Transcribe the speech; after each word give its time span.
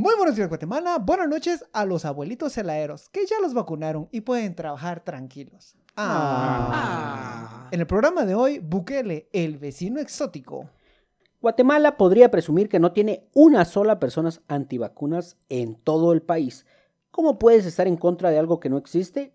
Muy 0.00 0.16
buenos 0.16 0.34
días, 0.34 0.48
Guatemala. 0.48 0.96
Buenas 0.96 1.28
noches 1.28 1.62
a 1.74 1.84
los 1.84 2.06
abuelitos 2.06 2.56
heladeros 2.56 3.10
que 3.10 3.26
ya 3.26 3.38
los 3.42 3.52
vacunaron 3.52 4.08
y 4.10 4.22
pueden 4.22 4.54
trabajar 4.54 5.04
tranquilos. 5.04 5.76
Ah. 5.94 7.68
En 7.70 7.80
el 7.80 7.86
programa 7.86 8.24
de 8.24 8.34
hoy, 8.34 8.60
Bukele, 8.60 9.28
el 9.34 9.58
vecino 9.58 10.00
exótico. 10.00 10.70
Guatemala 11.42 11.98
podría 11.98 12.30
presumir 12.30 12.70
que 12.70 12.78
no 12.78 12.92
tiene 12.92 13.28
una 13.34 13.66
sola 13.66 14.00
persona 14.00 14.30
antivacunas 14.48 15.36
en 15.50 15.74
todo 15.74 16.14
el 16.14 16.22
país. 16.22 16.64
¿Cómo 17.10 17.38
puedes 17.38 17.66
estar 17.66 17.86
en 17.86 17.98
contra 17.98 18.30
de 18.30 18.38
algo 18.38 18.58
que 18.58 18.70
no 18.70 18.78
existe? 18.78 19.34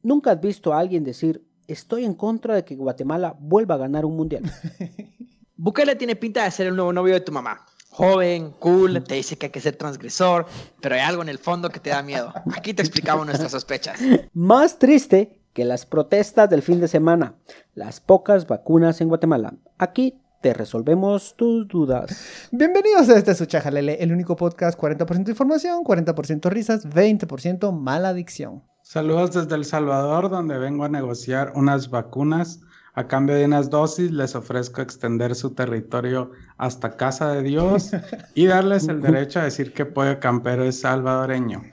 Nunca 0.00 0.30
has 0.30 0.40
visto 0.40 0.72
a 0.72 0.78
alguien 0.78 1.02
decir, 1.02 1.44
estoy 1.66 2.04
en 2.04 2.14
contra 2.14 2.54
de 2.54 2.64
que 2.64 2.76
Guatemala 2.76 3.34
vuelva 3.40 3.74
a 3.74 3.78
ganar 3.78 4.04
un 4.04 4.14
mundial. 4.14 4.44
Bukele 5.56 5.96
tiene 5.96 6.14
pinta 6.14 6.44
de 6.44 6.52
ser 6.52 6.68
el 6.68 6.76
nuevo 6.76 6.92
novio 6.92 7.14
de 7.14 7.20
tu 7.20 7.32
mamá. 7.32 7.66
Joven, 7.96 8.50
cool, 8.58 9.04
te 9.04 9.14
dice 9.14 9.38
que 9.38 9.46
hay 9.46 9.52
que 9.52 9.60
ser 9.60 9.76
transgresor, 9.76 10.46
pero 10.80 10.96
hay 10.96 11.02
algo 11.02 11.22
en 11.22 11.28
el 11.28 11.38
fondo 11.38 11.68
que 11.70 11.78
te 11.78 11.90
da 11.90 12.02
miedo. 12.02 12.34
Aquí 12.52 12.74
te 12.74 12.82
explicamos 12.82 13.24
nuestras 13.24 13.52
sospechas. 13.52 14.00
Más 14.32 14.80
triste 14.80 15.38
que 15.52 15.64
las 15.64 15.86
protestas 15.86 16.50
del 16.50 16.62
fin 16.62 16.80
de 16.80 16.88
semana, 16.88 17.36
las 17.72 18.00
pocas 18.00 18.48
vacunas 18.48 19.00
en 19.00 19.06
Guatemala. 19.06 19.54
Aquí 19.78 20.20
te 20.40 20.52
resolvemos 20.52 21.36
tus 21.36 21.68
dudas. 21.68 22.48
Bienvenidos 22.50 23.08
a 23.10 23.16
este 23.16 23.32
Suchajalele, 23.32 24.02
el 24.02 24.10
único 24.10 24.34
podcast 24.34 24.76
40% 24.76 25.28
información, 25.28 25.84
40% 25.84 26.50
risas, 26.50 26.88
20% 26.88 27.70
mala 27.70 28.08
adicción. 28.08 28.64
Saludos 28.82 29.34
desde 29.34 29.54
El 29.54 29.64
Salvador, 29.64 30.30
donde 30.30 30.58
vengo 30.58 30.82
a 30.82 30.88
negociar 30.88 31.52
unas 31.54 31.90
vacunas. 31.90 32.60
A 32.96 33.08
cambio 33.08 33.34
de 33.34 33.44
unas 33.44 33.70
dosis, 33.70 34.12
les 34.12 34.36
ofrezco 34.36 34.80
extender 34.80 35.34
su 35.34 35.50
territorio 35.50 36.30
hasta 36.58 36.96
Casa 36.96 37.32
de 37.32 37.42
Dios 37.42 37.90
y 38.36 38.46
darles 38.46 38.86
el 38.86 39.02
derecho 39.02 39.40
a 39.40 39.42
decir 39.42 39.72
que 39.72 39.84
Pollo 39.84 40.20
Campero 40.20 40.62
es 40.62 40.78
salvadoreño. 40.78 41.64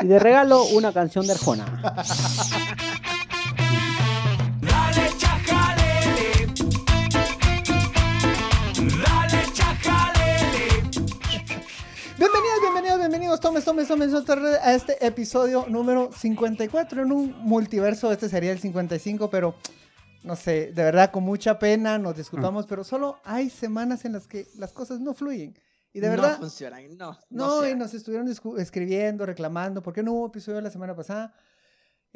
Y 0.00 0.06
de 0.08 0.18
regalo, 0.18 0.64
una 0.64 0.92
canción 0.92 1.24
de 1.24 1.34
Arjona. 1.34 1.66
Bienvenidos, 12.18 12.60
bienvenidos, 12.60 12.98
bienvenidos, 12.98 13.40
tomes, 13.40 13.64
tomes, 13.64 13.86
tomes 13.86 14.12
a 14.62 14.74
este 14.74 15.06
episodio 15.06 15.66
número 15.68 16.10
54 16.12 17.02
en 17.02 17.12
un 17.12 17.36
multiverso. 17.38 18.10
Este 18.10 18.28
sería 18.28 18.50
el 18.50 18.58
55, 18.58 19.30
pero 19.30 19.54
no 20.26 20.34
sé, 20.34 20.72
de 20.72 20.82
verdad 20.82 21.12
con 21.12 21.22
mucha 21.22 21.58
pena 21.58 21.98
nos 21.98 22.16
disculpamos, 22.16 22.66
pero 22.66 22.82
solo 22.82 23.20
hay 23.22 23.48
semanas 23.48 24.04
en 24.04 24.12
las 24.12 24.26
que 24.26 24.48
las 24.56 24.72
cosas 24.72 24.98
no 25.00 25.14
fluyen. 25.14 25.56
Y 25.92 26.00
de 26.00 26.08
verdad. 26.08 26.32
No 26.32 26.38
funcionan, 26.38 26.98
no. 26.98 27.16
No, 27.30 27.66
y 27.66 27.74
nos 27.76 27.94
estuvieron 27.94 28.28
escribiendo, 28.58 29.24
reclamando, 29.24 29.82
¿por 29.82 29.94
qué 29.94 30.02
no 30.02 30.12
hubo 30.12 30.26
episodio 30.26 30.60
la 30.60 30.70
semana 30.70 30.94
pasada? 30.96 31.32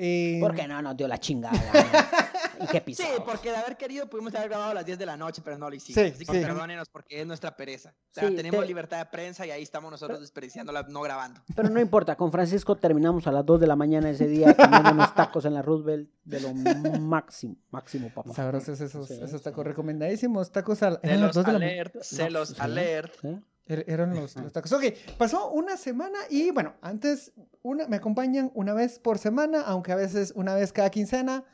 Eh... 0.02 0.38
Porque 0.40 0.66
no 0.66 0.80
nos 0.80 0.96
dio 0.96 1.06
la 1.06 1.18
chingada. 1.18 1.52
¿Y 2.62 2.66
qué 2.66 2.82
Sí, 2.94 3.04
porque 3.24 3.50
de 3.50 3.56
haber 3.56 3.76
querido 3.76 4.08
pudimos 4.08 4.34
haber 4.34 4.48
grabado 4.48 4.70
a 4.70 4.74
las 4.74 4.86
10 4.86 4.98
de 4.98 5.06
la 5.06 5.16
noche, 5.16 5.42
pero 5.44 5.58
no 5.58 5.68
lo 5.68 5.76
hicimos. 5.76 6.02
Sí, 6.02 6.12
Así 6.14 6.24
que 6.24 6.40
perdónenos 6.40 6.88
porque 6.88 7.20
es 7.20 7.26
nuestra 7.26 7.54
pereza. 7.54 7.90
O 7.90 8.12
sea, 8.12 8.34
tenemos 8.34 8.66
libertad 8.66 8.98
de 8.98 9.06
prensa 9.06 9.46
y 9.46 9.50
ahí 9.50 9.62
estamos 9.62 9.90
nosotros 9.90 10.20
desperdiciándola, 10.20 10.84
no 10.88 11.02
grabando. 11.02 11.42
Pero 11.54 11.68
no 11.68 11.80
importa, 11.80 12.16
con 12.16 12.32
Francisco 12.32 12.76
terminamos 12.76 13.26
a 13.26 13.32
las 13.32 13.44
2 13.44 13.60
de 13.60 13.66
la 13.66 13.76
mañana 13.76 14.10
ese 14.10 14.26
día 14.26 14.54
comiendo 14.54 14.92
unos 14.92 15.14
tacos 15.14 15.44
en 15.44 15.54
la 15.54 15.62
Roosevelt 15.62 16.10
de 16.24 16.40
lo 16.40 16.54
máximo, 16.54 17.56
máximo, 17.70 18.10
papá. 18.14 18.32
Sabrosos 18.32 18.80
esos, 18.80 19.10
esos 19.10 19.42
tacos, 19.42 19.66
recomendadísimos. 19.66 20.50
Tacos 20.50 20.82
a, 20.82 20.98
las 21.02 21.34
2 21.34 21.46
de 21.46 21.52
la 21.52 21.58
mañana. 21.58 21.90
Celos, 22.00 22.58
alert. 22.58 23.22
Er, 23.22 23.42
eran 23.86 24.14
los, 24.14 24.36
los, 24.36 24.52
tacos. 24.52 24.72
Ok, 24.72 24.84
pasó 25.18 25.50
una 25.50 25.76
semana 25.76 26.18
y 26.28 26.50
bueno, 26.50 26.74
antes 26.82 27.32
una, 27.62 27.86
me 27.86 27.96
acompañan 27.96 28.50
una 28.54 28.74
vez 28.74 28.98
por 28.98 29.18
semana, 29.18 29.62
aunque 29.62 29.92
a 29.92 29.96
veces 29.96 30.32
una 30.34 30.54
vez 30.54 30.72
cada 30.72 30.90
quincena. 30.90 31.44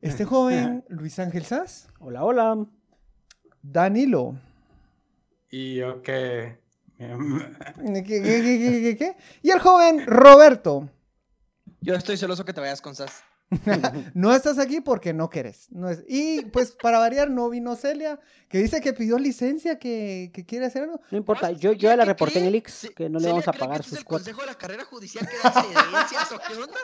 Este 0.00 0.24
joven, 0.24 0.84
Luis 0.88 1.18
Ángel 1.18 1.44
Sass. 1.44 1.88
Hola, 2.00 2.24
hola. 2.24 2.66
Danilo. 3.62 4.36
¿Y 5.50 5.76
yo 5.76 6.02
qué? 6.02 6.58
¿Qué, 6.96 8.04
qué, 8.04 8.96
qué, 8.98 9.16
Y 9.42 9.50
el 9.50 9.60
joven 9.60 10.06
Roberto. 10.06 10.88
Yo 11.80 11.94
estoy 11.94 12.16
celoso 12.16 12.44
que 12.44 12.52
te 12.52 12.60
vayas 12.60 12.80
con 12.80 12.94
Sass. 12.94 13.24
no 14.14 14.34
estás 14.34 14.58
aquí 14.58 14.80
porque 14.80 15.12
no 15.12 15.28
quieres. 15.30 15.68
No 15.70 15.88
es... 15.88 16.04
Y 16.08 16.42
pues 16.46 16.72
para 16.72 16.98
variar, 16.98 17.30
no 17.30 17.48
vino 17.50 17.76
Celia, 17.76 18.18
que 18.48 18.58
dice 18.58 18.80
que 18.80 18.92
pidió 18.92 19.18
licencia, 19.18 19.78
que, 19.78 20.30
que 20.32 20.44
quiere 20.44 20.66
hacer 20.66 20.84
algo. 20.84 21.00
No 21.10 21.18
importa, 21.18 21.50
yo, 21.50 21.72
yo 21.72 21.88
ya 21.90 21.96
la 21.96 22.04
reporté 22.04 22.38
en 22.38 22.46
el 22.46 22.54
Ix, 22.56 22.90
que 22.96 23.08
no 23.08 23.18
le 23.18 23.28
vamos 23.28 23.48
a 23.48 23.52
pagar 23.52 23.82
sus 23.82 24.04
cuotas. 24.04 24.26
consejo 24.26 24.40
de 24.42 24.46
la 24.46 24.54
carrera 24.58 24.84
judicial 24.84 25.28
que 25.28 25.36
da 25.36 25.60
evidencias 25.60 26.32
o 26.32 26.38
qué 26.38 26.54
onda? 26.54 26.78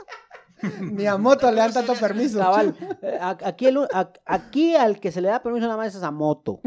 Ni 0.81 1.07
a 1.07 1.17
Moto 1.17 1.51
le 1.51 1.59
dan 1.59 1.73
tanto 1.73 1.95
permiso. 1.95 2.41
Eh, 3.03 3.19
aquí, 3.21 3.67
el, 3.67 3.87
aquí 4.27 4.75
al 4.75 4.99
que 4.99 5.13
se 5.13 5.21
le 5.21 5.29
da 5.29 5.41
permiso 5.43 5.67
nada 5.67 5.77
más 5.77 5.95
es 5.95 6.03
a 6.03 6.11
Moto. 6.11 6.61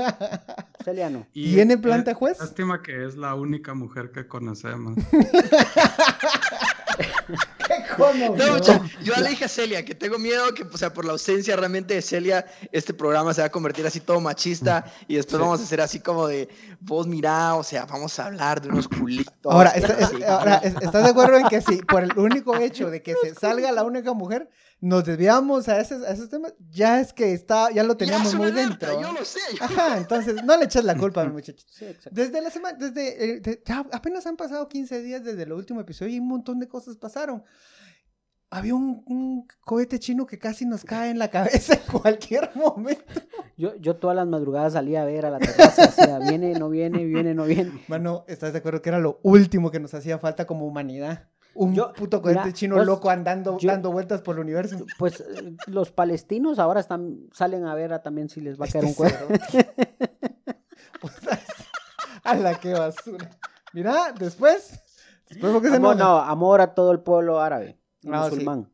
Celia 0.84 1.10
no. 1.10 1.26
¿Tiene 1.32 1.76
planta 1.76 2.14
juez? 2.14 2.38
Lástima 2.38 2.82
que 2.82 3.04
es 3.04 3.16
la 3.16 3.34
única 3.34 3.74
mujer 3.74 4.10
que 4.10 4.26
conocemos. 4.26 4.96
No, 7.98 8.58
yo 9.02 9.14
le 9.20 9.28
dije 9.28 9.44
a 9.44 9.48
Celia 9.48 9.84
que 9.84 9.94
tengo 9.94 10.18
miedo 10.18 10.52
que, 10.54 10.62
o 10.62 10.76
sea, 10.76 10.92
por 10.92 11.04
la 11.04 11.12
ausencia 11.12 11.56
realmente 11.56 11.94
de 11.94 12.02
Celia, 12.02 12.46
este 12.72 12.94
programa 12.94 13.34
se 13.34 13.40
va 13.40 13.46
a 13.46 13.50
convertir 13.50 13.86
así 13.86 14.00
todo 14.00 14.20
machista 14.20 14.84
y 15.08 15.16
después 15.16 15.40
vamos 15.40 15.60
a 15.60 15.64
hacer 15.64 15.80
así 15.80 16.00
como 16.00 16.26
de 16.26 16.48
vos 16.80 17.06
mirá, 17.06 17.54
o 17.54 17.62
sea, 17.62 17.86
vamos 17.86 18.18
a 18.18 18.26
hablar 18.26 18.60
de 18.60 18.68
unos 18.68 18.88
culitos. 18.88 19.34
Ahora, 19.44 19.70
¿estás 19.70 21.04
de 21.04 21.10
acuerdo 21.10 21.38
en 21.38 21.48
que 21.48 21.60
si 21.60 21.76
por 21.78 22.02
el 22.02 22.16
único 22.18 22.56
hecho 22.56 22.90
de 22.90 23.02
que 23.02 23.14
se 23.22 23.34
salga 23.34 23.72
la 23.72 23.84
única 23.84 24.12
mujer, 24.12 24.48
nos 24.80 25.04
desviamos 25.04 25.68
a, 25.68 25.80
ese, 25.80 25.96
esos 26.06 26.28
temas, 26.28 26.54
ya 26.70 27.00
es 27.00 27.12
que 27.12 27.32
está, 27.32 27.70
ya 27.70 27.82
lo 27.82 27.96
teníamos 27.96 28.34
muy 28.34 28.52
dentro. 28.52 29.00
Yo 29.00 29.12
lo 29.12 29.24
sé. 29.24 29.40
Ajá, 29.60 29.96
entonces 29.96 30.44
no 30.44 30.56
le 30.56 30.66
eches 30.66 30.84
la 30.84 30.96
culpa 30.96 31.22
a 31.22 31.26
muchachos. 31.26 31.66
desde 32.10 32.40
la 32.42 32.50
semana, 32.50 32.76
desde, 32.78 33.36
eh, 33.36 33.62
apenas 33.92 34.26
han 34.26 34.36
pasado 34.36 34.68
15 34.68 35.02
días 35.02 35.24
desde 35.24 35.44
el 35.44 35.52
último 35.52 35.80
episodio 35.80 36.14
y 36.14 36.20
un 36.20 36.28
montón 36.28 36.58
de 36.58 36.68
cosas 36.68 36.96
pasaron. 36.96 37.42
Había 38.50 38.74
un, 38.74 39.46
cohete 39.64 39.98
chino 39.98 40.24
que 40.26 40.38
casi 40.38 40.66
nos 40.66 40.84
cae 40.84 41.10
en 41.10 41.18
la 41.18 41.28
cabeza 41.28 41.74
en 41.74 42.00
cualquier 42.00 42.50
momento. 42.54 43.20
Yo, 43.56 43.74
yo 43.76 43.96
todas 43.96 44.16
las 44.16 44.26
madrugadas 44.26 44.74
salía 44.74 45.02
a 45.02 45.04
ver 45.04 45.26
a 45.26 45.30
la 45.30 45.38
terraza, 45.38 45.88
o 45.88 45.92
sea, 45.92 46.18
viene, 46.20 46.52
no 46.52 46.68
viene, 46.68 47.04
viene, 47.04 47.34
no 47.34 47.44
viene. 47.44 47.72
Bueno, 47.88 48.24
¿estás 48.28 48.52
de 48.52 48.60
acuerdo 48.60 48.82
que 48.82 48.90
era 48.90 48.98
lo 48.98 49.18
último 49.22 49.70
que 49.70 49.80
nos 49.80 49.94
hacía 49.94 50.18
falta 50.18 50.46
como 50.46 50.66
humanidad? 50.66 51.28
Un 51.54 51.74
puto 51.96 52.20
cohete 52.20 52.52
chino 52.52 52.76
pues, 52.76 52.86
loco 52.86 53.08
andando, 53.08 53.56
dando 53.62 53.90
vueltas 53.90 54.20
por 54.20 54.36
el 54.36 54.42
universo. 54.42 54.84
Pues 54.98 55.24
los 55.66 55.90
palestinos 55.90 56.58
ahora 56.58 56.80
están, 56.80 57.28
salen 57.32 57.64
a 57.64 57.74
ver 57.74 57.94
a 57.94 58.02
también 58.02 58.28
si 58.28 58.42
les 58.42 58.60
va 58.60 58.66
a 58.66 58.68
caer 58.68 58.84
un 58.84 58.90
este 58.90 59.04
cohete. 59.16 59.74
a 62.24 62.34
la 62.34 62.60
que 62.60 62.72
basura. 62.72 63.30
Mira, 63.72 64.12
después. 64.18 64.80
después 65.30 65.72
amor, 65.72 65.96
no, 65.96 66.18
amor 66.18 66.60
a 66.60 66.74
todo 66.74 66.92
el 66.92 67.00
pueblo 67.00 67.40
árabe. 67.40 67.78
Ah, 68.10 68.24
musulmán. 68.24 68.70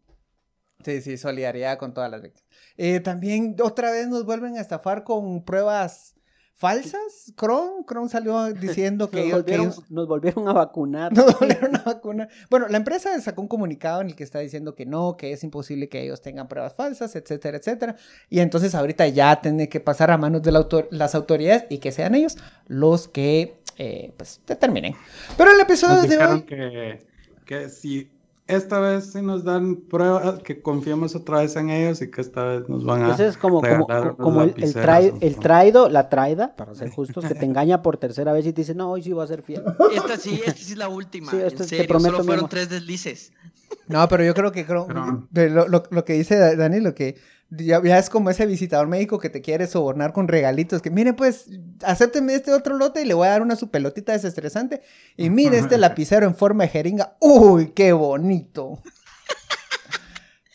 Sí. 0.84 1.00
sí, 1.00 1.16
solidaridad 1.16 1.78
con 1.78 1.94
todas 1.94 2.10
las 2.10 2.22
víctimas. 2.22 2.50
Eh, 2.76 3.00
también 3.00 3.56
otra 3.62 3.90
vez 3.90 4.08
nos 4.08 4.24
vuelven 4.24 4.56
a 4.56 4.60
estafar 4.60 5.04
con 5.04 5.44
pruebas 5.44 6.14
falsas. 6.62 7.32
Cron, 7.36 7.82
Cron 7.84 8.08
salió 8.08 8.52
diciendo 8.52 9.10
que, 9.10 9.24
nos, 9.24 9.32
volvieron, 9.32 9.72
nos 9.90 10.08
volvieron 10.08 10.48
a 10.48 10.52
vacunar. 10.52 11.12
Nos 11.12 11.38
volvieron 11.38 11.76
a 11.76 11.82
vacunar. 11.82 12.28
Bueno, 12.50 12.68
la 12.68 12.76
empresa 12.76 13.20
sacó 13.20 13.42
un 13.42 13.48
comunicado 13.48 14.00
en 14.00 14.08
el 14.08 14.16
que 14.16 14.22
está 14.22 14.38
diciendo 14.38 14.74
que 14.74 14.86
no, 14.86 15.16
que 15.16 15.32
es 15.32 15.42
imposible 15.44 15.88
que 15.88 16.02
ellos 16.02 16.22
tengan 16.22 16.48
pruebas 16.48 16.74
falsas, 16.74 17.16
etcétera, 17.16 17.58
etcétera. 17.58 17.96
Y 18.30 18.40
entonces 18.40 18.74
ahorita 18.74 19.08
ya 19.08 19.40
tiene 19.40 19.68
que 19.68 19.80
pasar 19.80 20.10
a 20.10 20.18
manos 20.18 20.42
de 20.42 20.52
las 20.90 21.14
autoridades 21.14 21.64
y 21.68 21.78
que 21.78 21.92
sean 21.92 22.14
ellos 22.14 22.38
los 22.66 23.08
que 23.08 23.60
eh, 23.78 24.12
pues 24.16 24.40
determinen. 24.46 24.94
Pero 25.36 25.50
el 25.50 25.60
episodio 25.60 26.02
de 26.08 26.24
hoy... 26.24 26.42
Que, 26.42 27.06
que 27.44 27.68
si 27.68 28.10
esta 28.52 28.80
vez 28.80 29.12
sí 29.12 29.22
nos 29.22 29.44
dan 29.44 29.76
pruebas 29.76 30.40
que 30.42 30.60
confiemos 30.60 31.14
otra 31.14 31.40
vez 31.40 31.56
en 31.56 31.70
ellos 31.70 32.02
y 32.02 32.10
que 32.10 32.20
esta 32.20 32.44
vez 32.44 32.68
nos 32.68 32.84
van 32.84 33.00
a. 33.00 33.02
Entonces 33.04 33.30
es 33.30 33.36
como, 33.36 33.60
como, 34.16 34.42
el, 34.42 34.54
el, 34.56 35.36
traido, 35.36 35.88
la 35.88 36.08
traida, 36.08 36.54
para 36.56 36.74
ser 36.74 36.90
justos, 36.90 37.24
que 37.24 37.34
te 37.34 37.44
engaña 37.44 37.82
por 37.82 37.96
tercera 37.96 38.32
vez 38.32 38.46
y 38.46 38.52
te 38.52 38.62
dice, 38.62 38.74
no, 38.74 38.90
hoy 38.90 39.02
sí 39.02 39.12
va 39.12 39.24
a 39.24 39.26
ser 39.26 39.42
fiel. 39.42 39.62
Esta 39.94 40.16
sí, 40.16 40.40
esta 40.44 40.60
sí 40.60 40.72
es 40.72 40.78
la 40.78 40.88
última. 40.88 41.30
Sí, 41.30 41.38
en 41.40 41.50
serio, 41.50 41.82
te 41.82 41.88
prometo, 41.88 42.16
solo 42.16 42.24
fueron 42.24 42.48
tres 42.48 42.68
deslices. 42.68 43.32
No, 43.88 44.06
pero 44.08 44.24
yo 44.24 44.34
creo 44.34 44.52
que 44.52 44.64
creo, 44.64 44.86
lo, 44.88 45.68
lo, 45.68 45.82
lo, 45.90 46.04
que 46.04 46.12
dice 46.12 46.56
Dani, 46.56 46.80
lo 46.80 46.94
que 46.94 47.16
ya, 47.58 47.98
es 47.98 48.08
como 48.08 48.30
ese 48.30 48.46
visitador 48.46 48.88
médico 48.88 49.18
que 49.18 49.28
te 49.28 49.42
quiere 49.42 49.66
sobornar 49.66 50.12
con 50.12 50.28
regalitos. 50.28 50.80
Que 50.80 50.90
mire, 50.90 51.12
pues, 51.12 51.46
acépteme 51.82 52.34
este 52.34 52.52
otro 52.52 52.76
lote 52.76 53.02
y 53.02 53.04
le 53.04 53.14
voy 53.14 53.26
a 53.26 53.32
dar 53.32 53.42
una 53.42 53.56
su 53.56 53.70
pelotita 53.70 54.12
desestresante. 54.12 54.82
Y 55.16 55.28
mire 55.28 55.58
este 55.58 55.76
lapicero 55.78 56.26
en 56.26 56.34
forma 56.34 56.64
de 56.64 56.70
jeringa. 56.70 57.16
¡Uy, 57.20 57.72
qué 57.72 57.92
bonito! 57.92 58.80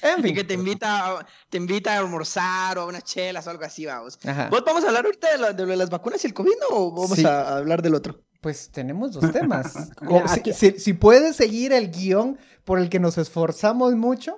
En 0.02 0.22
fin. 0.22 0.32
Y 0.32 0.34
que 0.36 0.44
te 0.44 0.54
invita, 0.54 1.26
te 1.50 1.58
invita 1.58 1.96
a 1.96 2.00
almorzar 2.00 2.78
o 2.78 2.82
a 2.82 2.86
unas 2.86 3.04
chelas 3.04 3.48
o 3.48 3.50
algo 3.50 3.64
así, 3.64 3.86
vamos. 3.86 4.18
¿Vos 4.50 4.64
vamos 4.66 4.84
a 4.84 4.88
hablar 4.88 5.06
ahorita 5.06 5.54
de, 5.54 5.76
las 5.76 5.90
vacunas 5.90 6.24
y 6.24 6.28
el 6.28 6.34
COVID 6.34 6.54
o 6.70 6.92
vamos 6.92 7.26
a 7.26 7.58
hablar 7.58 7.82
del 7.82 7.96
otro? 7.96 8.22
Pues 8.42 8.70
tenemos 8.72 9.12
dos 9.14 9.32
temas. 9.32 9.74
si, 10.78 10.94
puedes 10.94 11.36
seguir 11.36 11.74
el 11.74 11.92
guion 11.92 12.38
por 12.64 12.80
el 12.80 12.90
que 12.90 13.00
nos 13.00 13.18
esforzamos 13.18 13.96
mucho. 13.96 14.38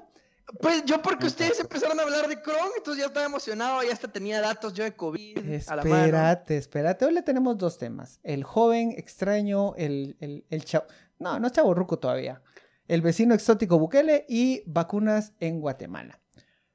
Pues 0.59 0.83
yo 0.85 1.01
porque 1.01 1.27
ustedes 1.27 1.59
empezaron 1.59 1.99
a 1.99 2.03
hablar 2.03 2.27
de 2.27 2.41
Chrome, 2.41 2.71
entonces 2.77 3.01
ya 3.01 3.07
estaba 3.07 3.25
emocionado, 3.25 3.83
ya 3.83 3.93
hasta 3.93 4.07
tenía 4.07 4.41
datos 4.41 4.73
yo 4.73 4.83
de 4.83 4.93
COVID. 4.95 5.37
Espérate, 5.47 6.57
espérate. 6.57 7.05
Hoy 7.05 7.13
le 7.13 7.21
tenemos 7.21 7.57
dos 7.57 7.77
temas. 7.77 8.19
El 8.23 8.43
joven 8.43 8.93
extraño, 8.97 9.75
el, 9.75 10.17
el, 10.19 10.45
el 10.49 10.65
chavo... 10.65 10.85
No, 11.19 11.39
no 11.39 11.47
es 11.47 11.53
chavo 11.53 11.73
ruco 11.73 11.99
todavía. 11.99 12.41
El 12.87 13.01
vecino 13.01 13.35
exótico 13.35 13.77
Bukele 13.77 14.25
y 14.27 14.63
vacunas 14.65 15.33
en 15.39 15.61
Guatemala. 15.61 16.19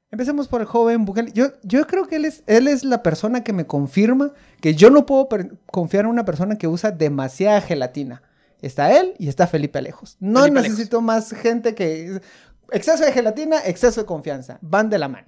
Empecemos 0.09 0.47
por 0.47 0.61
el 0.61 0.67
joven 0.67 1.03
Bukele. 1.03 1.33
Yo, 1.33 1.47
yo 1.63 1.85
creo 1.85 2.07
que 2.07 2.15
él 2.15 2.25
es, 2.25 2.43
él 2.47 2.69
es 2.69 2.85
la 2.85 3.03
persona 3.03 3.43
que 3.43 3.51
me 3.51 3.67
confirma 3.67 4.31
que 4.61 4.75
yo 4.75 4.89
no 4.89 5.05
puedo 5.05 5.27
confiar 5.65 6.05
en 6.05 6.11
una 6.11 6.23
persona 6.23 6.57
que 6.57 6.67
usa 6.67 6.91
demasiada 6.91 7.59
gelatina. 7.59 8.23
Está 8.61 8.97
él 8.97 9.15
y 9.19 9.27
está 9.27 9.47
Felipe 9.47 9.79
Alejos. 9.79 10.15
No 10.21 10.47
necesito 10.47 11.01
más 11.01 11.33
gente 11.33 11.75
que... 11.75 12.21
Exceso 12.71 13.05
de 13.05 13.11
gelatina, 13.11 13.59
exceso 13.65 14.01
de 14.01 14.05
confianza. 14.05 14.59
Van 14.61 14.89
de 14.89 14.99
la 14.99 15.07
mano. 15.07 15.27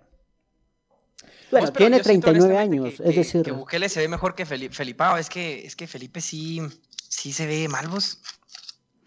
Bueno, 1.51 1.71
tiene 1.71 2.01
39 2.01 2.57
años, 2.57 2.99
es 2.99 3.15
decir... 3.15 3.43
Que 3.43 3.51
Bukele 3.51 3.89
se 3.89 4.01
ve 4.01 4.07
mejor 4.07 4.35
que 4.35 4.45
Felipe. 4.45 4.75
Es 5.17 5.29
que, 5.29 5.65
es 5.65 5.75
que 5.75 5.87
Felipe 5.87 6.19
sí, 6.19 6.61
sí 7.07 7.31
se 7.31 7.45
ve 7.45 7.67
mal, 7.69 7.87
vos. 7.87 8.21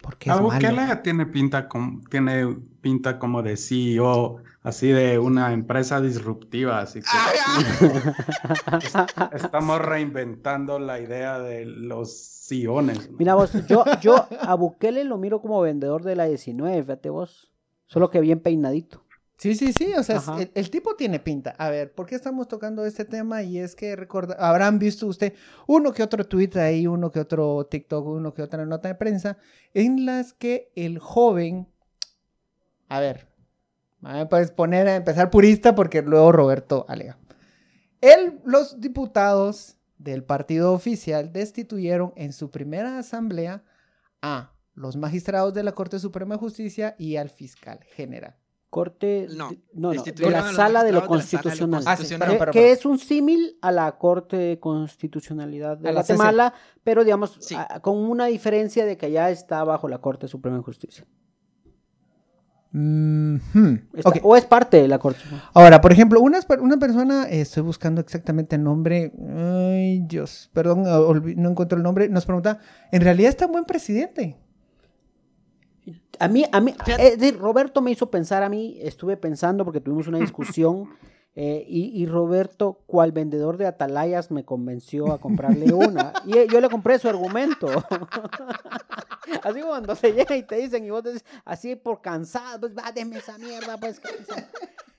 Porque 0.01 0.31
es 0.31 0.39
Bukele 0.39 0.95
tiene 1.03 1.27
pinta, 1.27 1.67
como, 1.67 2.01
tiene 2.09 2.57
pinta 2.81 3.19
como 3.19 3.43
de 3.43 3.57
CEO 3.57 4.41
así 4.63 4.89
de 4.89 5.19
una 5.19 5.53
empresa 5.53 6.01
disruptiva, 6.01 6.79
así 6.79 7.01
que 7.01 7.07
estamos 9.35 9.81
reinventando 9.81 10.79
la 10.79 10.99
idea 10.99 11.39
de 11.39 11.65
los 11.65 12.15
siones. 12.15 13.09
Mira 13.17 13.35
vos, 13.35 13.51
yo, 13.67 13.83
yo 14.01 14.27
a 14.39 14.55
Bukele 14.55 15.03
lo 15.03 15.17
miro 15.17 15.41
como 15.41 15.61
vendedor 15.61 16.03
de 16.03 16.15
la 16.15 16.25
19, 16.25 16.83
fíjate 16.83 17.09
vos, 17.09 17.50
solo 17.91 18.09
que 18.09 18.21
bien 18.21 18.39
peinadito. 18.39 19.03
Sí, 19.37 19.55
sí, 19.55 19.73
sí, 19.73 19.91
o 19.97 20.03
sea, 20.03 20.21
el, 20.53 20.69
tipo 20.69 20.95
tiene 20.95 21.19
pinta. 21.19 21.55
A 21.57 21.69
ver, 21.69 21.93
¿por 21.93 22.05
qué 22.05 22.15
estamos 22.15 22.47
tocando 22.47 22.85
este 22.85 23.05
tema? 23.05 23.41
Y 23.41 23.57
es 23.57 23.75
que 23.75 23.95
recorda, 23.95 24.35
habrán 24.35 24.77
visto 24.77 25.07
usted 25.07 25.33
uno 25.67 25.91
que 25.91 26.03
otro 26.03 26.23
tweet 26.25 26.51
ahí, 26.55 26.85
uno 26.85 27.11
que 27.11 27.19
otro 27.19 27.65
TikTok, 27.65 28.05
uno 28.05 28.33
que 28.33 28.43
otra 28.43 28.65
nota 28.65 28.87
de 28.87 28.95
prensa, 28.95 29.37
en 29.73 30.05
las 30.05 30.33
que 30.33 30.71
el 30.75 30.99
joven, 30.99 31.67
a 32.87 32.99
ver, 32.99 33.27
puedes 34.29 34.51
poner 34.51 34.87
a 34.87 34.95
empezar 34.95 35.31
purista 35.31 35.73
porque 35.75 36.01
luego 36.03 36.31
Roberto 36.31 36.85
alega. 36.87 37.17
Él, 37.99 38.39
los 38.45 38.79
diputados 38.79 39.77
del 39.97 40.23
partido 40.23 40.71
oficial 40.71 41.33
destituyeron 41.33 42.13
en 42.15 42.31
su 42.31 42.51
primera 42.51 42.99
asamblea 42.99 43.63
a 44.21 44.53
los 44.81 44.97
magistrados 44.97 45.53
de 45.53 45.63
la 45.63 45.73
Corte 45.73 45.99
Suprema 45.99 46.35
de 46.35 46.39
Justicia 46.39 46.95
y 46.97 47.15
al 47.15 47.29
fiscal 47.29 47.79
general. 47.95 48.35
Corte, 48.69 49.27
no, 49.35 49.51
no, 49.73 49.91
de 49.91 50.29
la 50.29 50.53
sala 50.53 50.85
de 50.85 50.93
lo 50.93 51.05
constitucional, 51.05 51.83
que, 52.53 52.71
es 52.71 52.85
un 52.85 52.97
símil 52.99 53.57
a 53.61 53.69
la 53.69 53.97
Corte 53.97 54.37
de 54.37 54.59
Constitucionalidad 54.59 55.77
de 55.77 55.91
Guatemala, 55.91 56.53
pero 56.81 57.03
digamos 57.03 57.37
con 57.81 57.97
una 57.97 58.27
diferencia 58.27 58.85
de 58.85 58.95
que 58.95 59.07
allá 59.07 59.29
está 59.29 59.61
bajo 59.65 59.89
la 59.89 59.97
Corte 59.97 60.29
Suprema 60.29 60.55
de 60.55 60.63
Justicia. 60.63 61.05
O 64.23 64.37
es 64.37 64.45
parte 64.45 64.81
de 64.81 64.87
la 64.87 64.97
corte. 64.97 65.19
Ahora, 65.53 65.81
por 65.81 65.91
ejemplo, 65.91 66.21
una, 66.21 66.39
una 66.61 66.77
persona, 66.77 67.27
eh, 67.29 67.41
estoy 67.41 67.63
buscando 67.63 67.99
exactamente 67.99 68.55
el 68.55 68.63
nombre, 68.63 69.11
ay 69.35 69.99
Dios, 70.07 70.49
perdón, 70.53 70.83
no 70.83 71.49
encuentro 71.49 71.77
el 71.77 71.83
nombre, 71.83 72.07
nos 72.07 72.25
pregunta, 72.25 72.59
¿en 72.93 73.01
realidad 73.01 73.27
está 73.27 73.47
buen 73.47 73.65
presidente? 73.65 74.37
A 76.19 76.27
mí, 76.27 76.45
a 76.51 76.61
mí, 76.61 76.75
eh, 76.87 77.31
Roberto 77.31 77.81
me 77.81 77.91
hizo 77.91 78.11
pensar 78.11 78.43
a 78.43 78.49
mí, 78.49 78.77
estuve 78.81 79.17
pensando 79.17 79.65
porque 79.65 79.81
tuvimos 79.81 80.07
una 80.07 80.19
discusión 80.19 80.89
eh, 81.33 81.63
y, 81.65 82.05
Roberto, 82.07 82.83
cual 82.85 83.13
vendedor 83.13 83.55
de 83.55 83.65
atalayas, 83.65 84.31
me 84.31 84.43
convenció 84.43 85.13
a 85.13 85.19
comprarle 85.19 85.73
una. 85.73 86.11
Y 86.25 86.47
yo 86.51 86.59
le 86.59 86.69
compré 86.69 86.99
su 86.99 87.07
argumento. 87.07 87.67
así 89.43 89.61
cuando 89.61 89.95
se 89.95 90.11
llega 90.11 90.35
y 90.35 90.43
te 90.43 90.57
dicen, 90.57 90.83
y 90.83 90.89
vos 90.89 91.03
dices, 91.03 91.23
así 91.45 91.75
por 91.77 92.01
cansado, 92.01 92.59
pues 92.61 92.75
va, 92.77 92.91
déme 92.91 93.17
esa 93.17 93.37
mierda, 93.37 93.77
pues. 93.77 94.01